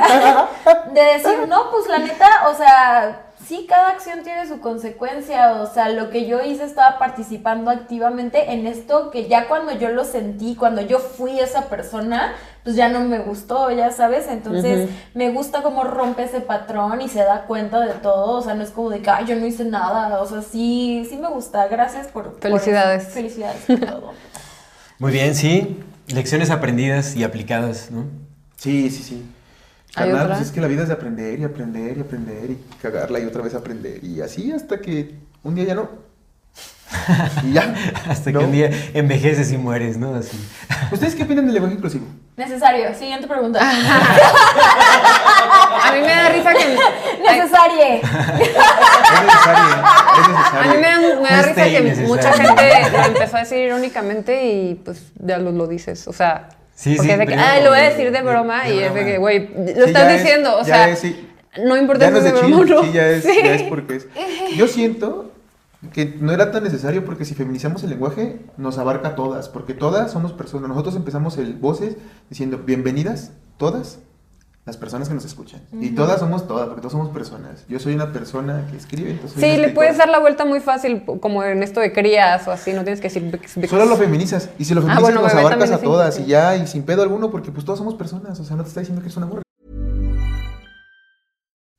[0.95, 5.67] de decir, no, pues la neta, o sea, sí, cada acción tiene su consecuencia, o
[5.67, 10.05] sea, lo que yo hice estaba participando activamente en esto que ya cuando yo lo
[10.05, 12.33] sentí, cuando yo fui esa persona,
[12.63, 17.09] pues ya no me gustó, ya sabes, entonces me gusta cómo rompe ese patrón y
[17.09, 19.45] se da cuenta de todo, o sea, no es como de que, "Ay, yo no
[19.47, 22.33] hice nada, o sea, sí, sí me gusta, gracias por...
[22.35, 23.09] por- Felicidades.
[23.09, 24.13] felicidades por todo.
[25.01, 25.83] Muy bien, sí.
[26.07, 28.05] Lecciones aprendidas y aplicadas, ¿no?
[28.57, 29.27] Sí, sí, sí.
[29.97, 32.59] ¿Hay Carnal, pues es que la vida es de aprender y aprender y aprender y
[32.81, 34.05] cagarla y otra vez aprender.
[34.05, 35.89] Y así hasta que un día ya no.
[37.45, 37.75] Y ya.
[38.09, 38.39] Hasta ¿no?
[38.41, 40.15] que un día envejeces y mueres, ¿no?
[40.15, 40.39] Así.
[40.93, 42.07] ¿Ustedes qué opinan del lenguaje inclusivo?
[42.37, 43.61] Necesario, siguiente pregunta.
[45.83, 46.79] A mí me da risa que...
[47.23, 48.01] Necesarie.
[49.11, 49.75] Es necesario.
[50.21, 50.61] Es necesario.
[50.61, 52.09] A mí me da, me da risa que necesario.
[52.09, 56.07] mucha gente lo empezó a decir irónicamente y pues ya lo, lo dices.
[56.09, 56.49] O sea,
[56.81, 58.75] Sí, porque sí, es de que, ay, lo voy a decir de de- broma de
[58.75, 60.57] y es de que, güey, lo Sí, estás es- diciendo.
[60.57, 61.29] o sea, es, sí.
[61.63, 62.83] no importa Ya no si es de broma o no.
[62.85, 63.39] sí, ya es, Sí.
[63.45, 64.07] ya es porque es.
[64.57, 65.33] Yo siento
[65.93, 69.75] que no era tan necesario porque si feminizamos el lenguaje nos abarca a todas, porque
[69.75, 70.69] todas somos personas.
[70.71, 71.97] Nosotros empezamos el voces
[72.31, 73.99] diciendo bienvenidas todas
[74.67, 75.63] las personas que nos escuchan.
[75.73, 77.65] Y todas somos todas, porque todos somos personas.
[77.69, 81.03] Yo soy una persona que escribe, entonces Sí, le puedes dar la vuelta muy fácil,
[81.21, 83.69] como en esto de crías o así, no tienes que decir...
[83.69, 84.51] Solo lo feminizas.
[84.59, 86.19] Y si lo Ah, feminizas, bueno, nos bebé abarcas a es todas.
[86.21, 88.39] Y ya, y sin pedo alguno, porque pues todos somos personas.
[88.39, 89.43] O sea, no te está diciendo que eres una morra.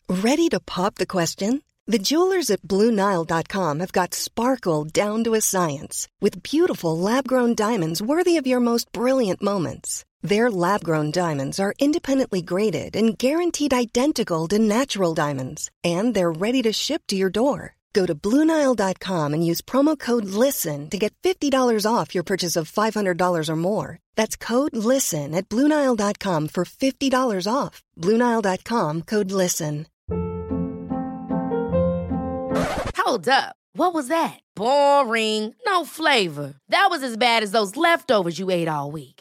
[0.10, 1.62] Ready to pop the question?
[1.88, 7.56] The jewelers at BlueNile.com have got sparkle down to a science with beautiful lab grown
[7.56, 10.04] diamonds worthy of your most brilliant moments.
[10.22, 16.32] Their lab grown diamonds are independently graded and guaranteed identical to natural diamonds, and they're
[16.32, 17.78] ready to ship to your door.
[17.94, 22.72] Go to BlueNile.com and use promo code LISTEN to get $50 off your purchase of
[22.72, 24.00] $500 or more.
[24.16, 27.82] That's code LISTEN at BlueNile.com for $50 off.
[27.98, 29.88] BlueNile.com code LISTEN.
[32.96, 33.56] Hold up.
[33.74, 34.40] What was that?
[34.56, 35.56] Boring.
[35.66, 36.54] No flavor.
[36.70, 39.21] That was as bad as those leftovers you ate all week.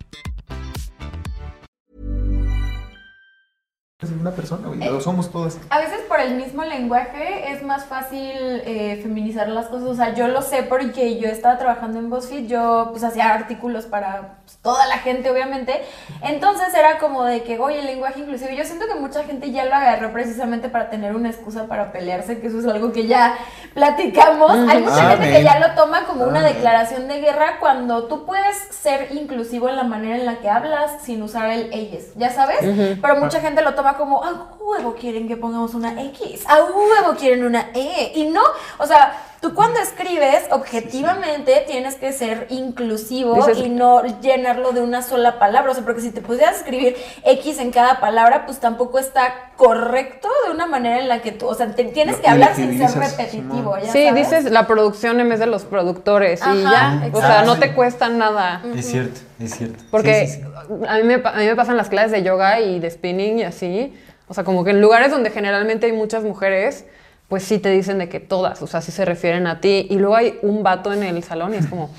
[4.01, 4.79] Es una persona, güey.
[4.79, 5.59] Lo somos todas.
[5.69, 9.89] A veces por el mismo lenguaje es más fácil eh, feminizar las cosas.
[9.89, 13.85] O sea, yo lo sé porque yo estaba trabajando en BuzzFeed, yo pues hacía artículos
[13.85, 15.81] para pues, toda la gente, obviamente.
[16.23, 18.55] Entonces era como de que, oye, el lenguaje inclusive.
[18.55, 22.39] Yo siento que mucha gente ya lo agarró precisamente para tener una excusa para pelearse,
[22.39, 23.37] que eso es algo que ya
[23.75, 24.51] platicamos.
[24.67, 26.55] Hay mucha gente que ya lo toma como una Amén.
[26.55, 31.03] declaración de guerra cuando tú puedes ser inclusivo en la manera en la que hablas
[31.03, 32.61] sin usar el ellos, ya sabes.
[32.99, 37.15] Pero mucha gente lo toma como, a huevo quieren que pongamos una X, a huevo
[37.17, 38.11] quieren una E.
[38.15, 38.43] Y no,
[38.77, 44.81] o sea, tú cuando escribes, objetivamente tienes que ser inclusivo Dices- y no llenarlo de
[44.81, 45.71] una sola palabra.
[45.71, 49.51] O sea, porque si te pusieras a escribir X en cada palabra, pues tampoco está
[49.57, 52.77] correcto de una manera en la que tú, o sea, te- tienes que hablar sin
[52.77, 53.77] ser repetitivo.
[53.77, 54.29] Ya Sí, sabes.
[54.29, 56.99] dices la producción en vez de los productores y ya.
[57.03, 57.21] O exacto.
[57.21, 58.61] sea, no te cuesta nada.
[58.75, 59.83] Es cierto, es cierto.
[59.91, 60.85] Porque Sí, sí, sí.
[60.87, 63.39] A, mí me, pa- a mí me pasan las clases de yoga y de spinning
[63.39, 63.97] y así.
[64.27, 66.85] O sea, como que en lugares donde generalmente hay muchas mujeres,
[67.31, 69.87] pues sí te dicen de que todas, o sea, sí se refieren a ti.
[69.89, 71.89] Y luego hay un vato en el salón y es como,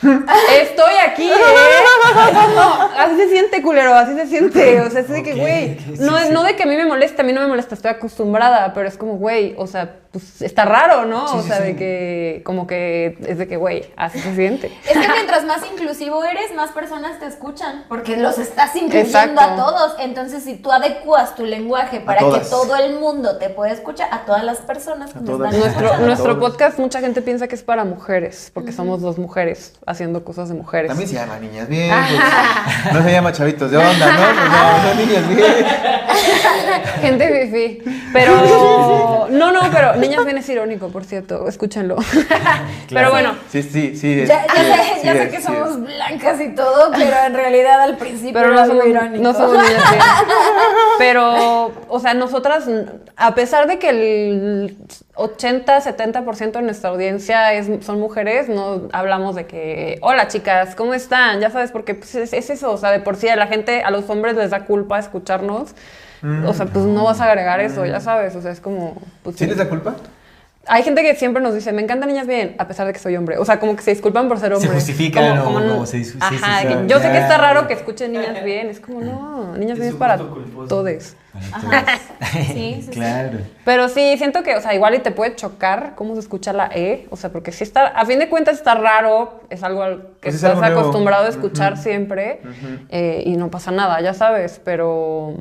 [0.00, 1.34] estoy aquí, ¿eh?
[2.96, 4.80] Así se siente, culero, así se siente.
[4.82, 6.28] O sea, es de que, güey, sí, no, sí.
[6.30, 8.86] no de que a mí me moleste, a mí no me molesta, estoy acostumbrada, pero
[8.86, 11.28] es como, güey, o sea, pues pues está raro, ¿no?
[11.28, 11.64] Sí, o sí, sea, sí.
[11.64, 14.72] de que como que es de que, güey, así se siente.
[14.88, 19.40] Es que mientras más inclusivo eres, más personas te escuchan, porque los estás incluyendo Exacto.
[19.40, 19.94] a todos.
[20.00, 24.24] Entonces, si tú adecuas tu lenguaje para que todo el mundo te pueda escuchar, a
[24.24, 25.54] todas las personas que todas.
[25.54, 29.74] están Nuestro, nuestro podcast, mucha gente piensa que es para mujeres, porque somos dos mujeres
[29.86, 30.88] haciendo cosas de mujeres.
[30.88, 31.92] También se llama niñas bien.
[32.82, 34.18] pues, no se llama chavitos de onda, ¿no?
[34.34, 35.66] Pues no, son niñas bien.
[37.00, 37.82] Gente fifi.
[38.12, 41.96] Pero, no, no, pero Niñas Bien es irónico, por cierto, escúchenlo.
[42.88, 44.20] Pero bueno, Sí, sí, sí.
[44.20, 45.80] es- Ya, ya sí sé, es, ya sí sé es, que sí somos es.
[45.80, 49.22] blancas y todo, pero en realidad al principio pero no somos, irónico.
[49.22, 50.02] no somos niñas bien.
[50.98, 52.64] Pero, o sea, nosotras,
[53.16, 54.76] a pesar de que el
[55.14, 60.94] 80, 70% de nuestra audiencia es, son mujeres, no hablamos de que, hola chicas, ¿cómo
[60.94, 61.40] están?
[61.40, 63.82] Ya sabes, porque pues, es, es eso, o sea, de por sí a la gente,
[63.82, 65.74] a los hombres les da culpa escucharnos.
[66.46, 68.96] O sea, pues no vas a agregar eso, ya sabes, o sea, es como...
[69.22, 69.94] Pues, ¿Sí les da culpa?
[70.70, 73.16] Hay gente que siempre nos dice, me encantan niñas bien, a pesar de que soy
[73.16, 73.38] hombre.
[73.38, 74.68] O sea, como que se disculpan por ser hombre.
[74.68, 77.10] justifican Como- o como como se dis- sí, sí, Ajá, sí, que sí, yo sé
[77.10, 78.68] que está raro que escuchen niñas bien.
[78.68, 81.14] Es como, no, niñas bien es para todos.
[82.32, 82.90] Sí, sí, sí.
[82.90, 83.38] Claro.
[83.64, 86.68] Pero sí, siento que, o sea, igual y te puede chocar cómo se escucha la
[86.74, 87.06] E.
[87.10, 90.30] O sea, porque sí está, a fin de cuentas está raro, es algo al que
[90.30, 90.80] Pues es estás nuevo.
[90.80, 92.40] acostumbrado a escuchar siempre
[92.90, 95.34] eh, y no pasa nada, ya sabes, pero...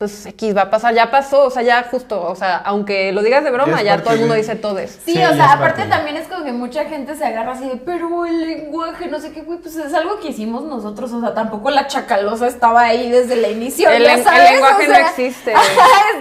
[0.00, 3.22] Pues X va a pasar, ya pasó, o sea, ya justo, o sea, aunque lo
[3.22, 4.92] digas de broma, Ya todo el mundo de- dice todes.
[5.04, 7.68] Sí, Sí, o sea, aparte de- también es como que mucha gente se agarra así
[7.68, 11.20] de, pero el lenguaje, no sé qué, güey, pues es algo que hicimos nosotros, o
[11.20, 14.84] sea, tampoco la chacalosa estaba ahí desde el inicio, El ya len- el sabes, lenguaje
[14.86, 15.54] o no sea, existe.
[15.54, 15.64] ajá,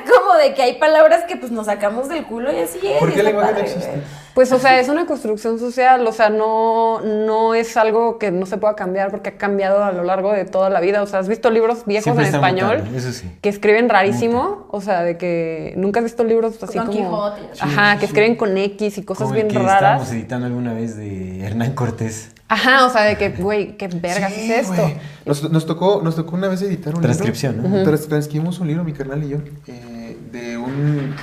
[0.03, 2.99] es como de que hay palabras que pues nos sacamos del culo y así es.
[2.99, 3.87] ¿Por y qué el lenguaje no existe?
[3.91, 4.01] güey.
[4.33, 8.45] Pues, o sea, es una construcción social, o sea, no, no es algo que no
[8.45, 11.01] se pueda cambiar porque ha cambiado a lo largo de toda la vida.
[11.03, 13.29] O sea, ¿has visto libros viejos Siempre en español mutando, eso sí.
[13.41, 14.67] que escriben rarísimo?
[14.71, 16.99] O sea, de que nunca has visto libros así Don como...
[16.99, 17.41] Quijote.
[17.59, 19.75] Ajá, que escriben con X y cosas Como el bien que raras.
[19.75, 22.31] estábamos editando alguna vez de Hernán Cortés.
[22.47, 24.91] Ajá, o sea, de que, güey, qué vergas Sí, es esto.
[25.25, 27.69] Nos, nos tocó, nos tocó una vez editar un Transcripción, libro.
[27.69, 27.83] ¿no?
[27.83, 29.37] Trans- transcribimos un libro, mi carnal y yo,
[29.67, 31.13] eh, de un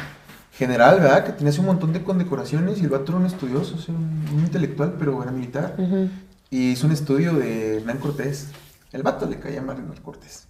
[0.56, 1.24] general, ¿verdad?
[1.24, 3.94] Que tenía así un montón de condecoraciones y el vato era un estudioso, o sea,
[3.94, 5.76] un, un intelectual, pero era militar.
[6.50, 8.48] Y hizo un estudio de Hernán Cortés.
[8.92, 10.46] El vato le caía mal a Hernán Cortés,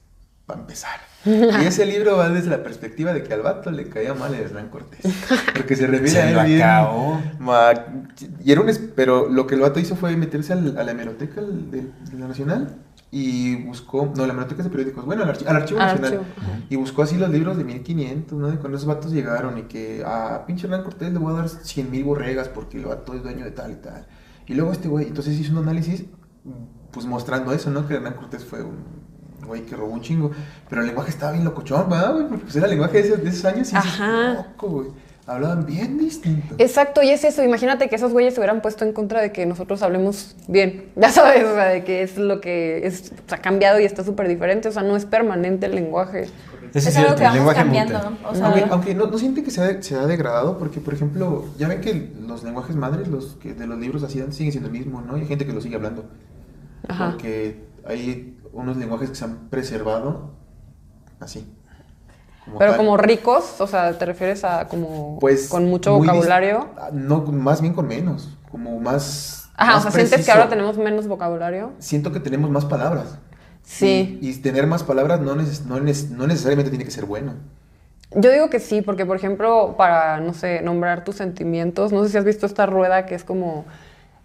[0.46, 1.00] para empezar.
[1.26, 4.38] Y ese libro va desde la perspectiva de que al vato le caía mal a
[4.38, 5.00] Hernán Cortés.
[5.56, 7.20] Porque se refiere Se a él lo bien- acabó.
[7.40, 7.72] Ma-
[8.44, 11.40] y era un pero lo que el vato hizo fue meterse al- a la hemeroteca
[11.40, 12.76] de la Nacional
[13.10, 16.12] y buscó, no, la es de periódicos, bueno, al, archi- al Archivo Al Nacional.
[16.14, 16.24] archivo,
[16.68, 18.48] y buscó así los libros de 1500, ¿no?
[18.48, 21.48] De cuando esos vatos llegaron y que a pinche Hernán Cortés le voy a dar
[21.48, 24.06] 100 mil borregas porque el vato es dueño de tal y tal.
[24.46, 26.04] Y luego este güey, entonces hizo un análisis,
[26.90, 27.86] pues mostrando eso, ¿no?
[27.86, 28.76] Que Hernán Cortés fue un
[29.46, 30.30] güey que robó un chingo.
[30.68, 32.28] Pero el lenguaje estaba bien locochón, ¿verdad, güey?
[32.28, 34.34] Porque pues era el lenguaje de esos, de esos años y Ajá.
[34.34, 34.88] loco, güey.
[35.26, 36.54] Hablaban bien distinto.
[36.58, 37.42] Exacto, y es eso.
[37.42, 40.90] Imagínate que esos güeyes se hubieran puesto en contra de que nosotros hablemos bien.
[40.96, 43.84] Ya sabes, o sea, de que es lo que es, o sea, ha cambiado y
[43.84, 44.68] está súper diferente.
[44.68, 46.22] O sea, no es permanente el lenguaje.
[46.74, 47.98] Eso Es, es algo que vamos lenguaje cambiando.
[47.98, 48.28] ¿no?
[48.28, 50.94] O sea, Aunque, aunque no, no siente que se ha, se ha degradado, porque por
[50.94, 54.68] ejemplo, ya ven que los lenguajes madres, los que de los libros así siguen siendo
[54.68, 55.16] el mismo, ¿no?
[55.16, 56.04] Y hay gente que lo sigue hablando.
[56.86, 57.10] Ajá.
[57.10, 60.34] Porque hay unos lenguajes que se han preservado
[61.18, 61.46] así.
[62.46, 62.78] Como Pero tal.
[62.78, 66.70] como ricos, o sea, ¿te refieres a como pues con mucho vocabulario?
[66.92, 69.50] No, más bien con menos, como más.
[69.56, 71.72] Ajá, más o sea, ¿sientes que ahora tenemos menos vocabulario?
[71.78, 73.18] Siento que tenemos más palabras.
[73.62, 74.18] Sí.
[74.22, 77.35] Y, y tener más palabras no, neces- no, neces- no necesariamente tiene que ser bueno.
[78.14, 82.11] Yo digo que sí, porque por ejemplo, para, no sé, nombrar tus sentimientos, no sé
[82.11, 83.64] si has visto esta rueda que es como,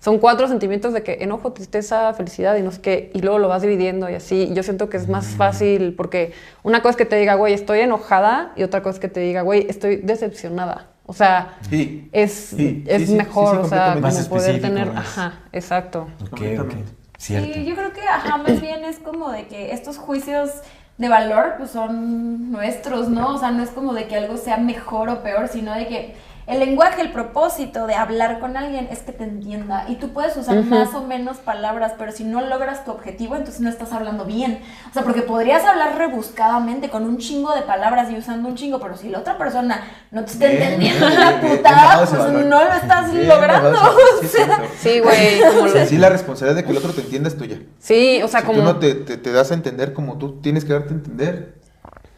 [0.02, 3.48] son cuatro sentimientos de que enojo, tristeza, felicidad y no sé qué, y luego lo
[3.48, 4.48] vas dividiendo y así.
[4.52, 6.34] Y yo siento que es más fácil, porque
[6.64, 9.20] una cosa es que te diga, güey, estoy enojada, y otra cosa es que te
[9.20, 10.88] diga, güey, estoy decepcionada.
[11.06, 12.10] O sea, Sí.
[12.14, 15.40] es, Sí, es sí, mejor, sí, sí, o sea, como Más poder tener, más- ajá,
[15.54, 16.08] exacto.
[16.22, 16.30] Ok, ok.
[16.30, 16.92] Completamente.
[17.18, 17.54] Cierto.
[17.54, 20.50] Sí, yo creo que, ajá, más bien es como de que estos juicios
[20.98, 23.36] de valor, pues son nuestros, ¿no?
[23.36, 26.16] O sea, no es como de que algo sea mejor o peor, sino de que
[26.48, 29.86] el lenguaje, el propósito de hablar con alguien es que te entienda.
[29.88, 33.62] Y tú puedes usar más o menos palabras, pero si no logras tu objetivo, entonces
[33.62, 34.60] no estás hablando bien.
[34.90, 38.80] O sea, porque podrías hablar rebuscadamente con un chingo de palabras y usando un chingo,
[38.80, 42.46] pero si la otra persona no te está Bien, entendiendo bien, la putada, pues valor.
[42.46, 43.80] no lo estás Bien logrando.
[43.80, 44.62] o sí, sea.
[44.80, 47.60] Sí, güey, O sea, sí, la responsabilidad de que el otro te entienda es tuya.
[47.80, 48.60] sí, o sea, si como...
[48.60, 51.61] tú no te, te- te das a entender como tú tienes que darte a entender.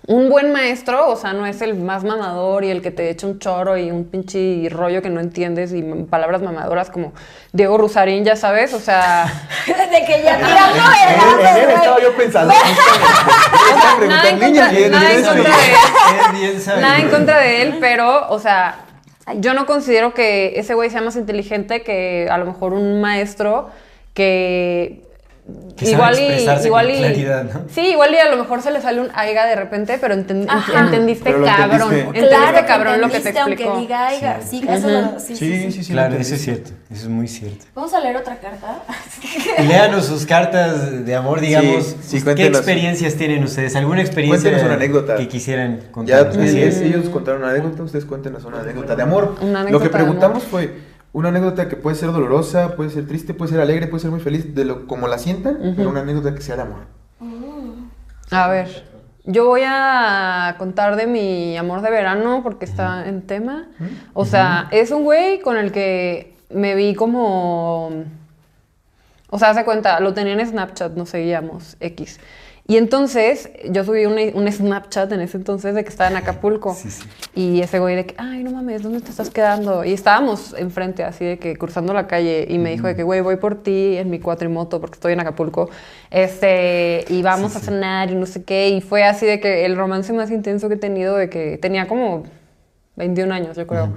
[0.06, 3.26] Un buen maestro, o sea, no es el más mamador y el que te echa
[3.26, 7.14] un choro y un pinche rollo que no entiendes y palabras mamadoras como
[7.54, 9.32] Diego Rusarín, ya sabes, o sea,
[9.66, 12.54] De que ya tirando el estaba yo pensando.
[14.08, 16.32] nada en contra, bien, nada en contra de Él.
[16.34, 18.80] Bien nada en contra de él, pero, o sea,
[19.38, 23.70] yo no considero que ese güey sea más inteligente que a lo mejor un maestro
[24.14, 25.13] que
[25.76, 27.62] Que igual y, igual con y claridad, ¿no?
[27.70, 30.48] sí igual y a lo mejor se le sale un aiga de repente pero enten-
[30.74, 32.00] entendiste Pero cabrón entendiste.
[32.00, 35.36] entendiste Claro, cabrón lo que te explicó Aunque diga, "Aiga", sí, eso lo- sí, sí,
[35.36, 35.72] Sí, sí.
[35.74, 35.92] sí, sí.
[35.92, 36.72] claro, eso es cierto.
[36.90, 37.66] Eso es muy cierto.
[37.76, 38.84] Vamos a leer otra carta.
[39.68, 41.88] Léanos sus cartas de amor, digamos.
[42.02, 43.76] Sí, sí, ¿Qué experiencias tienen ustedes?
[43.76, 45.16] ¿Alguna experiencia Cuéntenos una anécdota.
[45.18, 46.40] que quisieran Ya contar?
[46.40, 49.36] ellos, ellos contaron una anécdota, ustedes cuéntenos una anécdota de amor.
[49.42, 53.52] Una Lo que preguntamos fue una anécdota que puede ser dolorosa, puede ser triste, puede
[53.52, 56.42] ser alegre, puede ser muy feliz, de lo como la sientan, pero una anécdota que
[56.42, 56.82] sea de amor.
[58.32, 58.94] a ver
[59.26, 63.70] yo voy a contar de mi amor de verano porque está en tema.
[64.14, 68.06] O sea es un güey con el que me vi como
[69.30, 72.20] O sea, hace cuenta, lo tenía en Snapchat, nos seguíamos, X.
[72.66, 76.74] Y entonces yo subí un, un Snapchat en ese entonces de que estaba en Acapulco.
[76.74, 77.04] Sí, sí.
[77.36, 79.84] Y ese güey de que, ay, no mames, ¿dónde te estás quedando?
[79.84, 82.46] Y estábamos enfrente, así de que cruzando la calle.
[82.48, 85.20] Y me dijo de que, güey, voy por ti en mi cuatrimoto porque estoy en
[85.20, 85.70] Acapulco.
[86.10, 88.70] Este, y vamos a cenar y no sé qué.
[88.70, 91.90] Y fue así de que el romance más intenso que he tenido, de que tenía
[91.90, 92.24] como
[92.96, 93.94] 21 años, yo creo.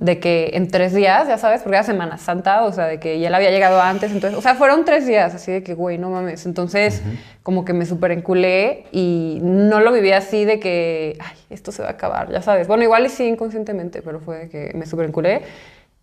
[0.00, 3.20] De que en tres días, ya sabes, porque era Semana Santa, o sea, de que
[3.20, 5.98] ya él había llegado antes, entonces, o sea, fueron tres días, así de que, güey,
[5.98, 6.46] no mames.
[6.46, 7.02] Entonces,
[7.42, 11.82] como que me súper enculé y no lo viví así de que, ay, esto se
[11.82, 12.66] va a acabar, ya sabes.
[12.66, 15.42] Bueno, igual y sí inconscientemente, pero fue de que me súper enculé.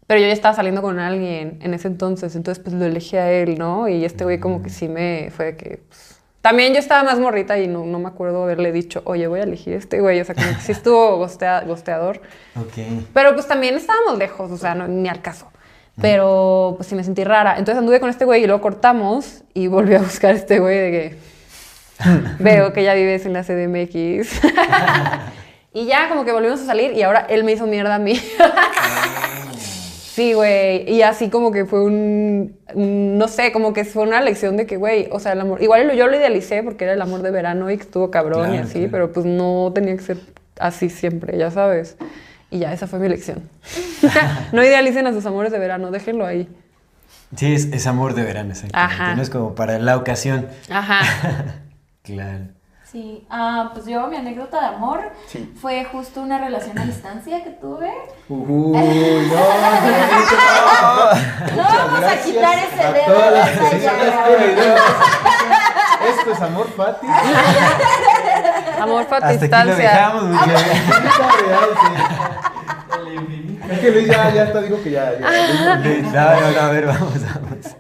[0.05, 3.31] Pero yo ya estaba saliendo con alguien en ese entonces, entonces pues lo elegí a
[3.31, 3.88] él, ¿no?
[3.88, 5.79] Y este güey como que sí me fue de que...
[5.88, 6.16] pues,
[6.47, 9.43] también yo estaba más morrita y no, no me acuerdo haberle dicho, oye, voy a
[9.43, 12.21] elegir este güey, o sea, como que sí estuvo gostea- gosteador.
[12.55, 12.77] Ok.
[13.13, 15.51] Pero pues también estábamos lejos, o sea, no- ni al caso.
[16.01, 17.55] Pero pues sí me sentí rara.
[17.57, 20.77] Entonces anduve con este güey y luego cortamos y volví a buscar a este güey
[20.77, 21.15] de que
[22.39, 24.39] veo que ya vives en la CDMX.
[25.73, 28.21] y ya como que volvimos a salir y ahora él me hizo mierda a mí.
[30.17, 30.89] Sí, güey.
[30.91, 34.65] Y así como que fue un, un- no sé, como que fue una lección de
[34.65, 37.30] que, güey, o sea, el amor, igual yo lo idealicé porque era el amor de
[37.30, 38.91] verano y que estuvo cabrón y así, claro.
[38.91, 40.17] pero pues no tenía que ser
[40.60, 41.97] así siempre, ya sabes.
[42.49, 43.43] Y ya, esa fue mi lección.
[44.53, 46.49] no idealicen a sus amores de verano, déjenlo ahí.
[47.36, 48.93] Sí, es, es amor de verano, exactamente.
[48.95, 49.15] Ajá.
[49.15, 50.47] No es como para la ocasión.
[50.67, 51.01] Ajá.
[52.01, 52.45] Claro.
[52.97, 55.53] Sí, ah, pues yo mi anécdota de amor Sí.
[55.62, 57.93] fue justo una relación a distancia que tuve.
[58.27, 58.39] Uy,
[59.29, 59.38] no,
[61.55, 63.51] No vamos a quitar ese A dedo todas de las
[64.39, 64.75] video.
[66.10, 67.05] Esto es amor Fati.
[68.81, 69.89] Amor para Hasta aquí lo distancia.
[69.91, 70.23] dejamos.
[73.69, 75.12] Es que Luis ya, ya está, dijo que ya.
[75.19, 75.75] ya.
[75.77, 77.76] No, no, no, a ver, vamos, vamos.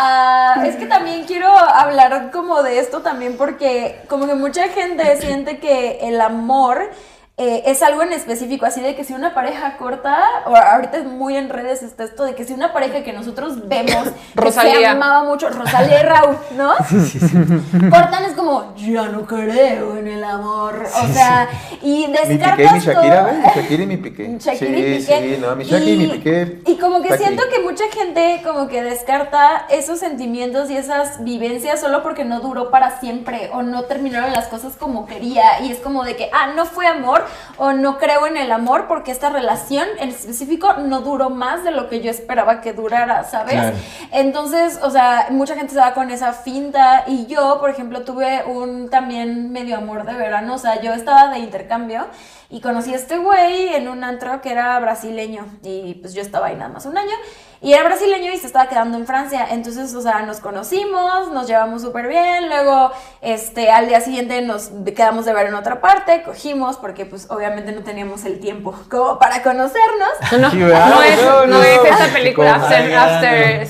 [0.00, 5.16] Ah, es que también quiero hablar como de esto también porque como que mucha gente
[5.16, 6.92] siente que el amor
[7.40, 11.04] eh, es algo en específico, así de que si una pareja corta, o ahorita es
[11.04, 14.86] muy en redes está esto de que si una pareja que nosotros vemos que se
[14.86, 16.72] amaba mucho, Rosalía y Raúl, ¿no?
[17.90, 21.48] Cortan es como, ya no creo en el amor, o sea,
[21.80, 23.32] y Mi Piqué y descartas mi Shakira, todo-.
[23.34, 24.38] Mi Shakira y mi Piqué.
[24.40, 25.36] Shakira sí, y Piqué.
[25.36, 26.62] sí, no, mi Shakira y mi Piqué.
[26.66, 31.80] Y como que siento que mucha gente como que descarta esos sentimientos y esas vivencias
[31.80, 35.78] solo porque no duró para siempre o no terminaron las cosas como quería y es
[35.78, 39.30] como de que, ah, no fue amor o no creo en el amor porque esta
[39.30, 43.54] relación en específico no duró más de lo que yo esperaba que durara, ¿sabes?
[43.54, 43.76] Claro.
[44.12, 48.44] Entonces, o sea, mucha gente se va con esa finta y yo, por ejemplo, tuve
[48.44, 52.06] un también medio amor de verano, o sea, yo estaba de intercambio
[52.50, 56.46] y conocí a este güey en un antro que era brasileño y pues yo estaba
[56.46, 57.14] ahí nada más un año
[57.60, 61.46] y era brasileño y se estaba quedando en Francia, entonces, o sea, nos conocimos, nos
[61.46, 66.22] llevamos súper bien, luego, este, al día siguiente nos quedamos de ver en otra parte,
[66.22, 70.08] cogimos porque pues obviamente no teníamos el tiempo como para conocernos.
[70.32, 71.62] No, no es, No, no no.
[71.62, 73.66] es esa película, After, After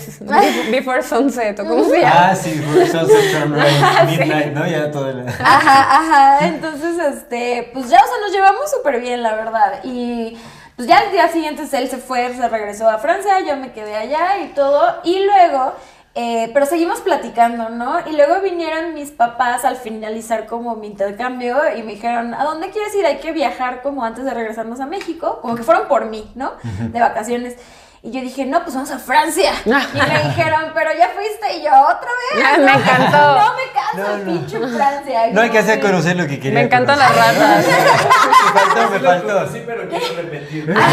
[0.70, 2.31] Before Sunset, ¿o cómo se llama?
[2.31, 3.46] Ah, sí, por Sunset
[4.07, 4.66] Midnight, ¿no?
[4.66, 5.27] Ya todo el...
[5.29, 6.46] Ajá, ajá.
[6.46, 9.81] Entonces, este, pues ya, o sea, nos llevamos súper bien, la verdad.
[9.85, 10.37] Y
[10.78, 13.96] pues ya el día siguiente él se fue, se regresó a Francia, yo me quedé
[13.96, 15.00] allá y todo.
[15.02, 15.72] Y luego,
[16.14, 17.98] eh, pero seguimos platicando, ¿no?
[18.08, 22.70] Y luego vinieron mis papás al finalizar como mi intercambio y me dijeron, ¿a dónde
[22.70, 23.04] quieres ir?
[23.04, 25.40] Hay que viajar como antes de regresarnos a México.
[25.42, 26.52] Como que fueron por mí, ¿no?
[26.92, 27.56] De vacaciones.
[28.02, 29.52] Y yo dije, no, pues vamos a Francia.
[29.64, 32.44] Y me dijeron, pero ya fuiste y yo otra vez.
[32.46, 33.38] Ah, me No, encantó.
[33.38, 35.20] No me canso el pinche Francia.
[35.33, 37.16] No hay que hacer conocer lo que quería Me encantan conocer.
[37.16, 37.66] las ratas.
[38.48, 39.52] Me faltó, me faltó.
[39.52, 40.75] Sí, pero quiero repetir.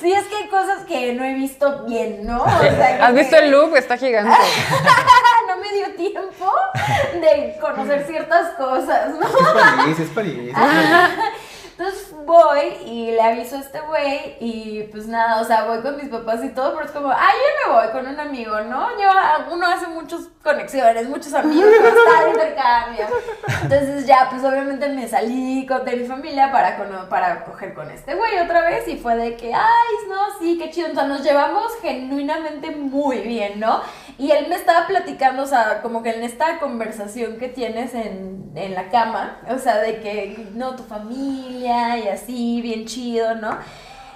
[0.00, 2.42] Sí, es que hay cosas que no he visto bien, ¿no?
[2.42, 3.74] O sea, ¿Has que- visto el loop?
[3.76, 4.30] Está gigante.
[5.48, 6.52] no me dio tiempo
[7.14, 9.26] de conocer ciertas cosas, ¿no?
[9.26, 10.52] Es París, es París.
[11.78, 15.96] Entonces voy y le aviso a este güey y pues nada, o sea, voy con
[15.98, 17.28] mis papás y todo, pero es como, ah,
[17.66, 18.88] yo me voy con un amigo, ¿no?
[18.98, 19.08] Yo,
[19.54, 23.06] uno hace muchas conexiones, muchos amigos, está intercambio.
[23.62, 27.90] Entonces ya, pues obviamente me salí con, de mi familia para, cono- para coger con
[27.90, 30.86] este güey otra vez y fue de que, ay, no, sí, qué chido.
[30.88, 33.82] Entonces nos llevamos genuinamente muy bien, ¿no?
[34.18, 38.50] Y él me estaba platicando, o sea, como que en esta conversación que tienes en,
[38.54, 43.58] en la cama, o sea, de que, no, tu familia y así, bien chido, ¿no?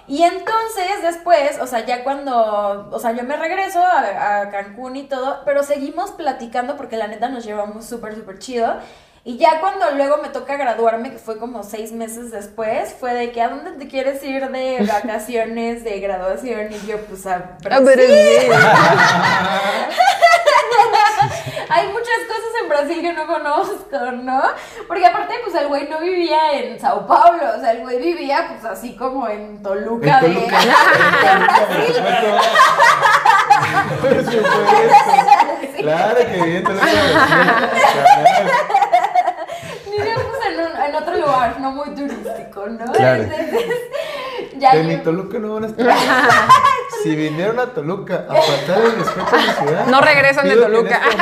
[0.06, 4.96] Y entonces después, o sea, ya cuando, o sea, yo me regreso a, a Cancún
[4.96, 8.76] y todo, pero seguimos platicando porque la neta nos llevamos súper, súper chido.
[9.22, 13.32] Y ya cuando luego me toca graduarme, que fue como seis meses después, fue de
[13.32, 16.72] que, ¿a dónde te quieres ir de vacaciones, de graduación?
[16.72, 17.86] Y yo, pues, a Brasil.
[21.70, 24.42] Hay muchas cosas en Brasil que no conozco, ¿no?
[24.88, 28.46] Porque aparte, pues el güey no vivía en Sao Paulo, o sea, el güey vivía
[28.48, 30.58] pues así como en Toluca, En de, Toluca.
[31.22, 31.94] de Brasil.
[34.00, 34.50] Por supuesto.
[35.80, 36.64] Claro que bien,
[39.90, 42.92] Vivíamos en, un- en otro lugar, no muy turístico, ¿no?
[42.92, 43.22] Claro.
[43.22, 43.64] Entonces,
[44.56, 45.86] ya De yo- mi Toluca no van a estar.
[47.02, 49.86] Si vinieron a Toluca a faltar el respeto a mi ciudad.
[49.86, 51.00] No regresan de Toluca.
[51.08, 51.20] Este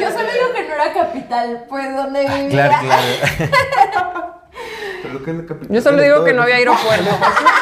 [0.00, 2.68] yo solo digo que no era capital, pues donde vivía.
[2.68, 4.06] Claro, claro.
[5.12, 5.76] Toluca es la capital.
[5.76, 7.04] Yo solo digo que no había aeropuerto.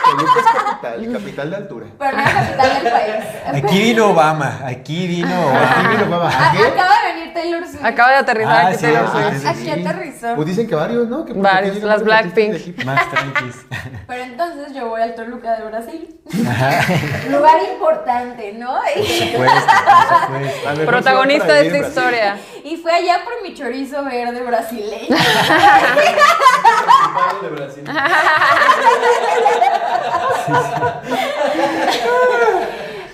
[0.05, 1.87] Toluca es capital, capital de altura.
[1.99, 3.15] Pero no era capital del país.
[3.65, 5.89] Aquí vino Obama, aquí vino Aquí Obama.
[5.91, 6.29] vino mamá.
[6.29, 6.59] A- ¿Qué?
[6.67, 7.85] acaba de venir Taylor Swift.
[7.85, 9.47] Acaba de aterrizar Ah, aquí sí, Taylor Swift.
[9.47, 9.71] Aquí sí.
[9.71, 10.35] aterrizó.
[10.37, 11.25] Pues dicen que varios, ¿no?
[11.37, 12.85] Varios, las Blackpink.
[12.85, 13.67] Más tranquis.
[14.07, 16.21] Pero entonces yo voy al Toluca de Brasil.
[16.49, 16.81] Ajá.
[17.31, 18.79] Lugar importante, ¿no?
[20.87, 22.37] Protagonista de esta historia.
[22.65, 25.17] y fue allá por mi chorizo verde brasileño.
[27.43, 27.85] De Brasil.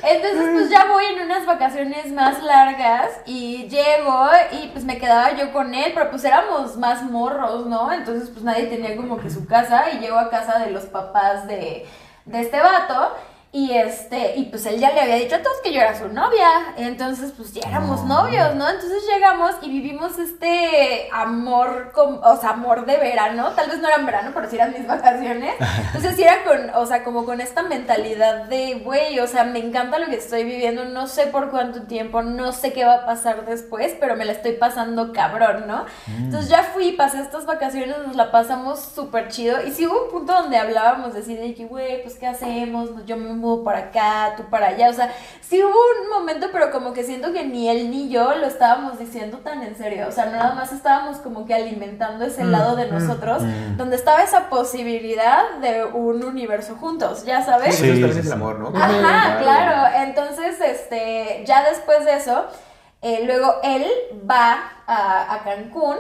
[0.07, 5.33] Entonces, pues ya voy en unas vacaciones más largas y llego y pues me quedaba
[5.33, 7.91] yo con él, pero pues éramos más morros, ¿no?
[7.91, 11.47] Entonces, pues nadie tenía como que su casa y llego a casa de los papás
[11.47, 11.87] de,
[12.27, 13.15] de este vato.
[13.55, 16.09] Y este, y pues él ya le había dicho a todos que yo era su
[16.09, 16.75] novia.
[16.77, 18.69] Entonces, pues ya éramos novios, ¿no?
[18.69, 23.53] Entonces llegamos y vivimos este amor, con, o sea, amor de verano.
[23.55, 25.55] Tal vez no era en verano, pero sí eran mis vacaciones.
[25.87, 29.61] Entonces sí era con, o sea, como con esta mentalidad de, güey, o sea, me
[29.61, 33.07] encanta lo que estoy viviendo, no sé por cuánto tiempo, no sé qué va a
[33.07, 35.85] pasar después, pero me la estoy pasando cabrón, ¿no?
[36.09, 39.65] Entonces ya fui, pasé estas vacaciones, nos la pasamos súper chido.
[39.65, 42.91] Y sí hubo un punto donde hablábamos así de que, güey, pues ¿qué hacemos?
[43.07, 44.91] Yo me para acá, tú para allá.
[44.91, 45.69] O sea, sí hubo
[46.03, 49.63] un momento, pero como que siento que ni él ni yo lo estábamos diciendo tan
[49.63, 50.07] en serio.
[50.09, 53.43] O sea, nada más estábamos como que alimentando ese lado de nosotros,
[53.77, 57.75] donde estaba esa posibilidad de un universo juntos, ya sabes.
[57.75, 58.73] Sí, Sí, el amor, ¿no?
[58.77, 59.97] Ajá, claro.
[60.05, 62.47] Entonces, este, ya después de eso,
[63.03, 63.87] eh, luego él
[64.29, 65.97] va a, a Cancún.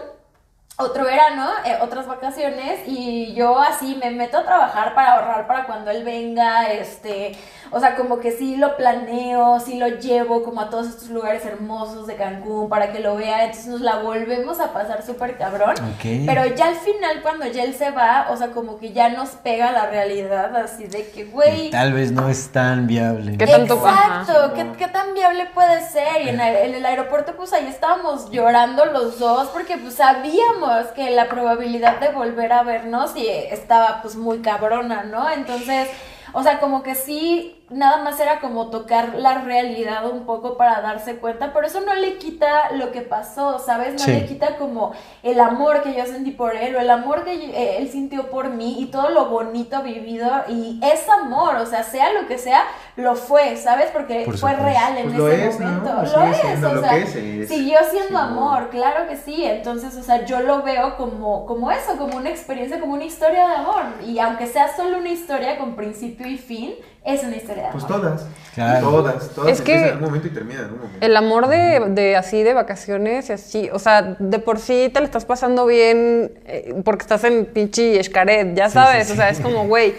[0.76, 5.66] Otro verano, eh, otras vacaciones y yo así me meto a trabajar para ahorrar para
[5.66, 7.38] cuando él venga, este,
[7.70, 11.46] o sea, como que sí lo planeo, sí lo llevo como a todos estos lugares
[11.46, 15.76] hermosos de Cancún para que lo vea, entonces nos la volvemos a pasar súper cabrón,
[15.94, 16.26] Ok.
[16.26, 19.28] pero ya al final cuando ya él se va, o sea, como que ya nos
[19.30, 23.38] pega la realidad así de que, güey, Tal vez no es tan viable.
[23.38, 24.54] ¿Qué tanto- Exacto, Ajá.
[24.54, 26.22] ¿qué, qué tan viable puede ser?
[26.24, 30.63] Y en el, en el aeropuerto, pues ahí estábamos llorando los dos porque pues sabíamos
[30.94, 35.30] que la probabilidad de volver a vernos y estaba pues muy cabrona, ¿no?
[35.30, 35.88] Entonces,
[36.34, 40.80] o sea, como que sí, nada más era como tocar la realidad un poco para
[40.82, 43.94] darse cuenta, pero eso no le quita lo que pasó, ¿sabes?
[43.94, 44.12] No Sí.
[44.12, 47.78] le quita como el amor que yo sentí por él o el amor que eh,
[47.78, 52.12] él sintió por mí y todo lo bonito vivido y es amor, o sea, sea
[52.12, 52.62] lo que sea,
[52.96, 53.86] lo fue, ¿sabes?
[53.92, 55.90] Porque Por fue real en Pues lo ese momento.
[56.00, 59.08] Pues Lo es, siendo o lo sea, que es, es- siguió siendo sí, amor, claro
[59.08, 59.44] que sí.
[59.44, 63.48] Entonces, o sea, yo lo veo como, como eso, como una experiencia, como una historia
[63.48, 63.82] de amor.
[64.06, 66.74] Y aunque sea solo una historia con principio y fin,
[67.04, 67.72] es una historia de amor.
[67.72, 68.26] Pues todas.
[68.54, 68.88] Claro.
[68.88, 69.50] Todas, todas.
[69.52, 71.04] Es que- empiezan en algún momento y terminan en algún momento.
[71.06, 75.00] El amor de, de así, de vacaciones y así, o sea, de por sí te
[75.00, 79.16] lo estás pasando bien eh, porque estás en pinche Escaret, ya Sí, sabes, sí, o
[79.16, 79.94] sea, es como, güey,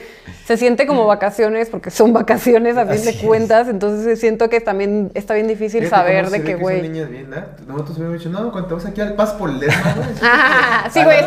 [0.45, 3.18] se siente como vacaciones porque son vacaciones a fin Así de es.
[3.18, 6.82] cuentas, entonces siento que también está bien difícil Fíjate saber de que, güey.
[6.82, 7.47] niñas bien, ¿verdad?
[7.68, 9.49] Nosotros hubiéramos dicho, no, cuando te vas aquí al Paz por
[10.91, 11.18] sí, güey,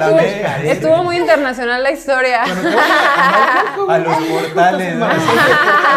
[0.65, 2.43] estuvo, muy internacional la historia.
[3.89, 5.07] A los portales, ¿no?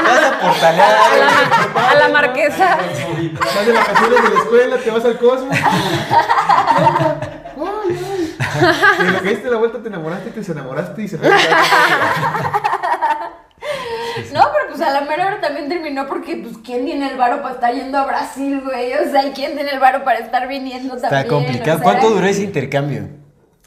[0.04, 0.92] Vas a portalear.
[0.92, 2.78] A la, a la marquesa.
[2.78, 5.58] Vas de vacaciones de la escuela, te vas al Cosmos.
[9.00, 11.30] Y en lo que diste la vuelta te enamoraste, te desenamoraste y se fue.
[14.34, 17.42] No, pero pues a la mera hora también terminó porque, pues, ¿quién tiene el varo
[17.42, 18.94] para estar yendo a Brasil, güey?
[18.94, 21.28] O sea, ¿y quién tiene el varo para estar viniendo Está también?
[21.30, 21.78] complicado.
[21.78, 23.08] O sea, ¿Cuánto duró ese intercambio?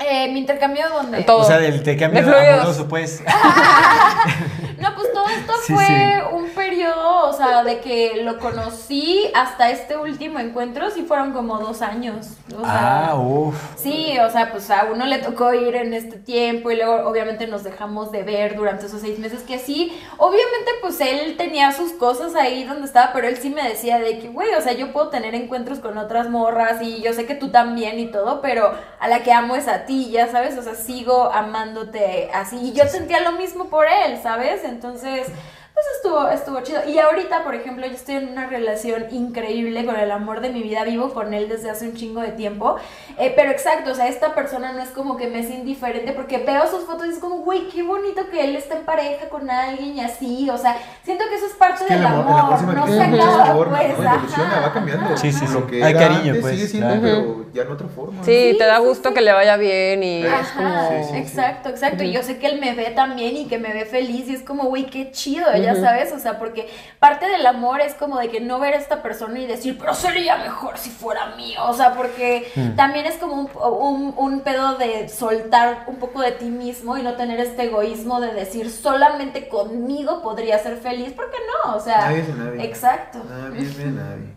[0.00, 1.22] Eh, mi intercambio, ¿dónde?
[1.22, 1.38] Todo.
[1.38, 3.22] O sea, del intercambio amoroso, pues.
[4.78, 6.34] No, pues todo esto Sí, fue sí.
[6.34, 11.58] un periodo, o sea, de que lo conocí hasta este último encuentro, sí fueron como
[11.58, 12.28] dos años.
[12.56, 13.54] O sea, Ah, uff.
[13.76, 17.46] Sí, o sea, pues a uno le tocó ir en este tiempo y luego obviamente
[17.46, 21.92] nos dejamos de ver durante esos seis meses que sí, obviamente pues él tenía sus
[21.92, 24.92] cosas ahí donde estaba, pero él sí me decía de que, güey, o sea, yo
[24.92, 28.72] puedo tener encuentros con otras morras y yo sé que tú también y todo, pero
[29.00, 32.72] a la que amo es a ti, ya sabes, o sea, sigo amándote así y
[32.72, 34.64] yo sentía lo mismo por él, ¿sabes?
[34.64, 35.26] Entonces...
[35.74, 36.88] Pues estuvo, estuvo chido.
[36.88, 40.62] Y ahorita, por ejemplo, yo estoy en una relación increíble con el amor de mi
[40.62, 40.84] vida.
[40.84, 42.76] Vivo con él desde hace un chingo de tiempo.
[43.18, 46.38] Eh, pero exacto, o sea, esta persona no es como que me es indiferente porque
[46.38, 49.50] veo sus fotos y es como, güey, qué bonito que él está en pareja con
[49.50, 50.48] alguien y así.
[50.48, 52.58] O sea, siento que eso es parte Es que del el amor, el amor.
[52.58, 53.98] se no se acaba, pues.
[53.98, 54.04] ¿no?
[54.04, 55.16] Evoluciona, va cambiando.
[55.16, 55.52] Sí, sí, sí.
[55.52, 57.02] Lo que Hay era cariño, antes pues, Sigue siendo, claro.
[57.02, 58.22] pero ya en otra forma.
[58.24, 59.14] Sí, Sí, te da gusto sí.
[59.16, 60.88] que le vaya bien y es Ajá, como...
[60.88, 61.16] Sí, sí, sí.
[61.18, 62.04] exacto, exacto.
[62.04, 64.42] Y yo sé que él me ve también y que me ve feliz y es
[64.42, 66.12] como, güey, qué chido, ya sabes.
[66.12, 69.38] O sea, porque parte del amor es como de que no ver a esta persona
[69.40, 71.60] y decir, pero sería mejor si fuera mío.
[71.66, 73.48] O sea, porque también es como un,
[73.80, 78.20] un, un pedo de soltar un poco de ti mismo y no tener este egoísmo
[78.20, 81.12] de decir, solamente conmigo podría ser feliz.
[81.12, 81.74] ¿Por qué no?
[81.76, 82.64] O sea, Nadie es nadie.
[82.64, 83.22] exacto.
[83.28, 84.34] Nadie es de nadie.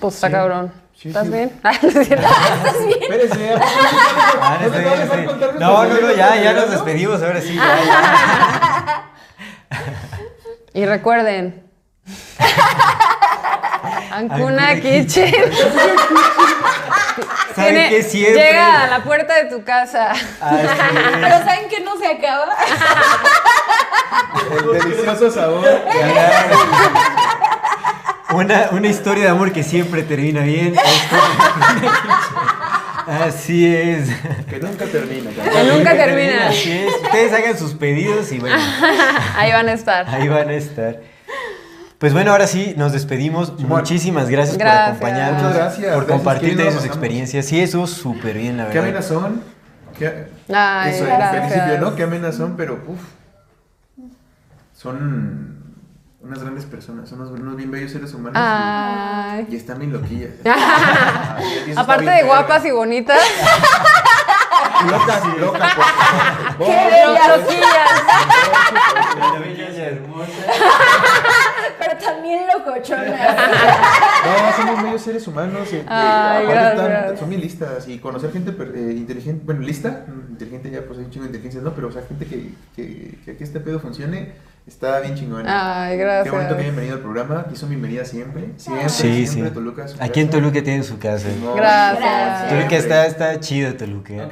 [0.00, 0.32] Pues está Sí.
[0.32, 0.72] cabrón.
[0.94, 1.32] Sí, ¿Estás sí.
[1.32, 1.60] bien?
[1.64, 2.26] Ah, no es cierto.
[3.00, 3.68] Espérese, ¿a poco
[4.40, 4.58] Ah,
[5.58, 6.72] no no, ya, ya nos ¿no?
[6.72, 7.54] despedimos, ahora sí.
[7.54, 9.10] ya, ya.
[10.74, 11.64] Y recuerden.
[14.10, 15.32] Ancuna Ancuna Kitchen.
[17.54, 18.42] ¿Saben qué siempre?
[18.42, 20.10] Llega a la puerta de tu casa.
[20.10, 22.56] Así Pero ¿saben que no se acaba?
[24.50, 25.66] El delicioso sabor.
[25.66, 25.82] es.
[28.34, 30.74] Una, una historia de amor que siempre termina bien.
[33.06, 34.08] Así es.
[34.48, 35.30] Que nunca termina.
[35.30, 36.48] Que nunca termina.
[36.48, 36.92] Así es.
[37.02, 38.56] Ustedes hagan sus pedidos y bueno,
[39.36, 40.08] Ahí van a estar.
[40.08, 41.00] ahí van a estar.
[41.98, 43.58] Pues bueno, ahora sí, nos despedimos.
[43.60, 44.98] Muchísimas gracias, Gracias.
[44.98, 45.42] por acompañarnos.
[45.42, 45.94] Muchas gracias.
[45.94, 47.46] Por compartir qué todas sus experiencias.
[47.46, 48.88] Sí, estuvo súper bien, la Qué verdad.
[48.88, 49.42] amenas son.
[49.98, 51.32] Qué, Ay, eso, gracias.
[51.32, 51.94] al principio, ¿no?
[51.94, 53.00] Qué amenas son, pero uff.
[54.74, 55.61] Son
[56.22, 58.36] unas grandes personas, son unos, unos bien bellos seres humanos.
[58.36, 59.46] y- Ay.
[59.50, 60.30] Y, están bien loquillas.
[60.44, 63.20] Ay, y Aparte bien de guapas y bonitas,
[64.90, 66.66] Locas, locas, por favor.
[66.66, 67.38] ¡Qué pero bellas!
[67.38, 67.90] loquillas.
[71.78, 73.36] Pero también locochonas.
[74.24, 75.72] No, somos medios seres humanos.
[75.72, 77.00] eh, Ay, aparte gracias.
[77.04, 77.88] están- son bien listas.
[77.88, 81.28] Y conocer gente per- eh, inteligente, bueno, lista, inteligente ya, pues hay un chingo de
[81.30, 81.72] inteligencia, ¿no?
[81.74, 84.32] Pero, o sea, gente que, que, que aquí este pedo funcione,
[84.66, 85.44] está bien chingón.
[85.46, 86.58] Ay, Qué bonito que gracias.
[86.58, 87.40] hayan venido al programa.
[87.46, 88.50] Aquí son bienvenidas siempre.
[88.56, 89.48] Siempre, Sí, siempre.
[89.50, 89.54] sí.
[89.54, 90.30] Toluca, su Aquí en.
[90.30, 91.28] Toluca tienen su casa.
[91.42, 92.00] No, Gracias.
[92.00, 92.48] Gracias.
[92.50, 94.28] Toluca está, está chido, Toluca.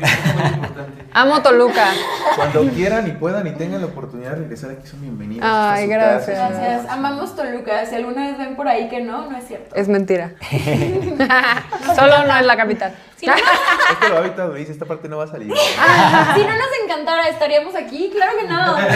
[1.13, 1.89] Amo Toluca.
[2.37, 5.45] Cuando quieran y puedan y tengan la oportunidad de regresar aquí, son bienvenidas.
[5.51, 6.39] Ay, gracias.
[6.39, 6.91] casa, Gracias.
[6.93, 7.85] Amamos Toluca.
[7.87, 9.75] Si alguna vez ven por ahí que no, no es cierto.
[9.75, 10.33] Es mentira.
[11.97, 12.95] Solo no es la capital.
[13.21, 13.43] Si no, nos,
[13.91, 15.53] Esto lo ahorita lo dice, esta parte no va a salir.
[15.55, 18.11] si no nos encantara, ¿estaríamos aquí?
[18.15, 18.79] Claro que no.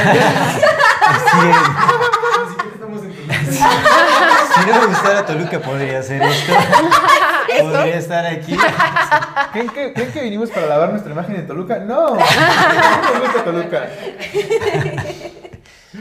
[3.44, 3.58] Es.
[4.54, 6.52] Si no me gustara Toluca, podría hacer esto.
[7.60, 8.56] Podría estar aquí.
[9.52, 11.78] ¿Creen que, ¿Creen que vinimos para lavar nuestra imagen en Toluca?
[11.78, 12.10] No.
[12.10, 13.88] No nos gusta Toluca.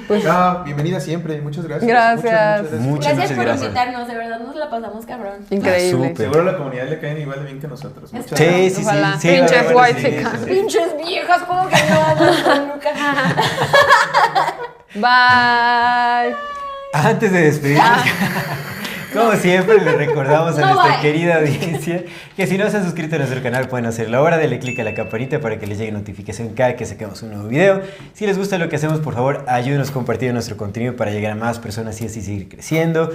[0.08, 1.40] Pues- no, bienvenida siempre.
[1.42, 1.88] Muchas gracias.
[1.88, 2.62] Gracias.
[2.64, 3.68] Muchas, muchas Muchas, Gracias muchas por gracias.
[3.68, 4.08] invitarnos.
[4.08, 5.34] De verdad nos la pasamos cabrón.
[5.50, 6.12] Increíble.
[6.14, 6.18] Ah.
[6.18, 8.12] Seguro a la comunidad le caen igual de bien que nosotros.
[8.12, 8.74] Muchas Sí, gracias.
[8.74, 8.88] sí, sí.
[8.88, 9.18] Ojalá.
[9.20, 10.46] sí, Pinches verdad, white sí, sí.
[10.52, 12.90] Pinches viejas, ¿cómo que no Toluca?
[14.96, 16.36] Bye.
[16.94, 17.88] Antes de despedirnos,
[19.14, 22.04] como siempre, les recordamos a nuestra querida audiencia
[22.36, 24.38] que si no se han suscrito a nuestro canal pueden hacerlo ahora.
[24.38, 27.48] Denle click a la campanita para que les llegue notificación cada que saquemos un nuevo
[27.48, 27.82] video.
[28.14, 31.36] Si les gusta lo que hacemos, por favor, ayúdenos compartiendo nuestro contenido para llegar a
[31.36, 33.12] más personas y así seguir creciendo.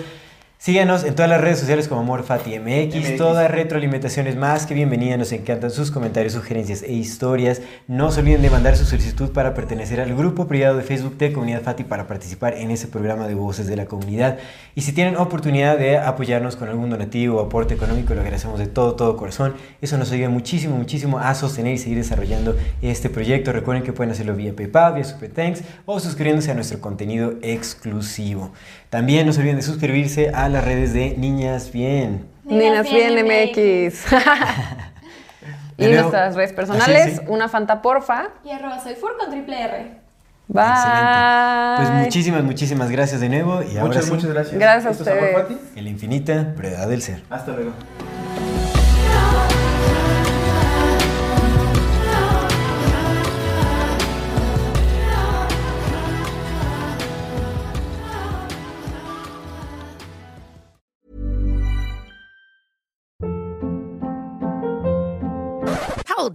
[0.60, 2.96] Síganos en todas las redes sociales como AmorFatiMX.
[2.96, 3.16] MX.
[3.16, 5.16] Toda retroalimentación es más que bienvenida.
[5.16, 7.62] Nos encantan sus comentarios, sugerencias e historias.
[7.86, 11.32] No se olviden de mandar su solicitud para pertenecer al grupo privado de Facebook de
[11.32, 14.38] Comunidad Fati para participar en ese programa de voces de la comunidad.
[14.74, 18.66] Y si tienen oportunidad de apoyarnos con algún donativo o aporte económico, lo agradecemos de
[18.66, 19.54] todo, todo corazón.
[19.80, 23.52] Eso nos ayuda muchísimo, muchísimo a sostener y seguir desarrollando este proyecto.
[23.52, 28.50] Recuerden que pueden hacerlo vía PayPal, vía Super Thanks o suscribiéndose a nuestro contenido exclusivo.
[28.90, 32.26] También no se olviden de suscribirse a las redes de Niñas Bien.
[32.44, 34.04] Niñas bien MX.
[35.80, 37.24] Y nuevo- nuestras redes personales, es, sí.
[37.28, 38.30] una Fanta porfa.
[38.44, 39.90] Y arroba soy Fur con triple R.
[40.48, 40.64] Bye.
[40.64, 41.76] Excelente.
[41.76, 43.62] Pues muchísimas, muchísimas gracias de nuevo.
[43.62, 44.58] Y ahora Muchas, sí, muchas gracias.
[44.58, 45.46] Gracias a ustedes.
[45.76, 47.22] El infinita brevedad del ser.
[47.30, 47.72] Hasta luego.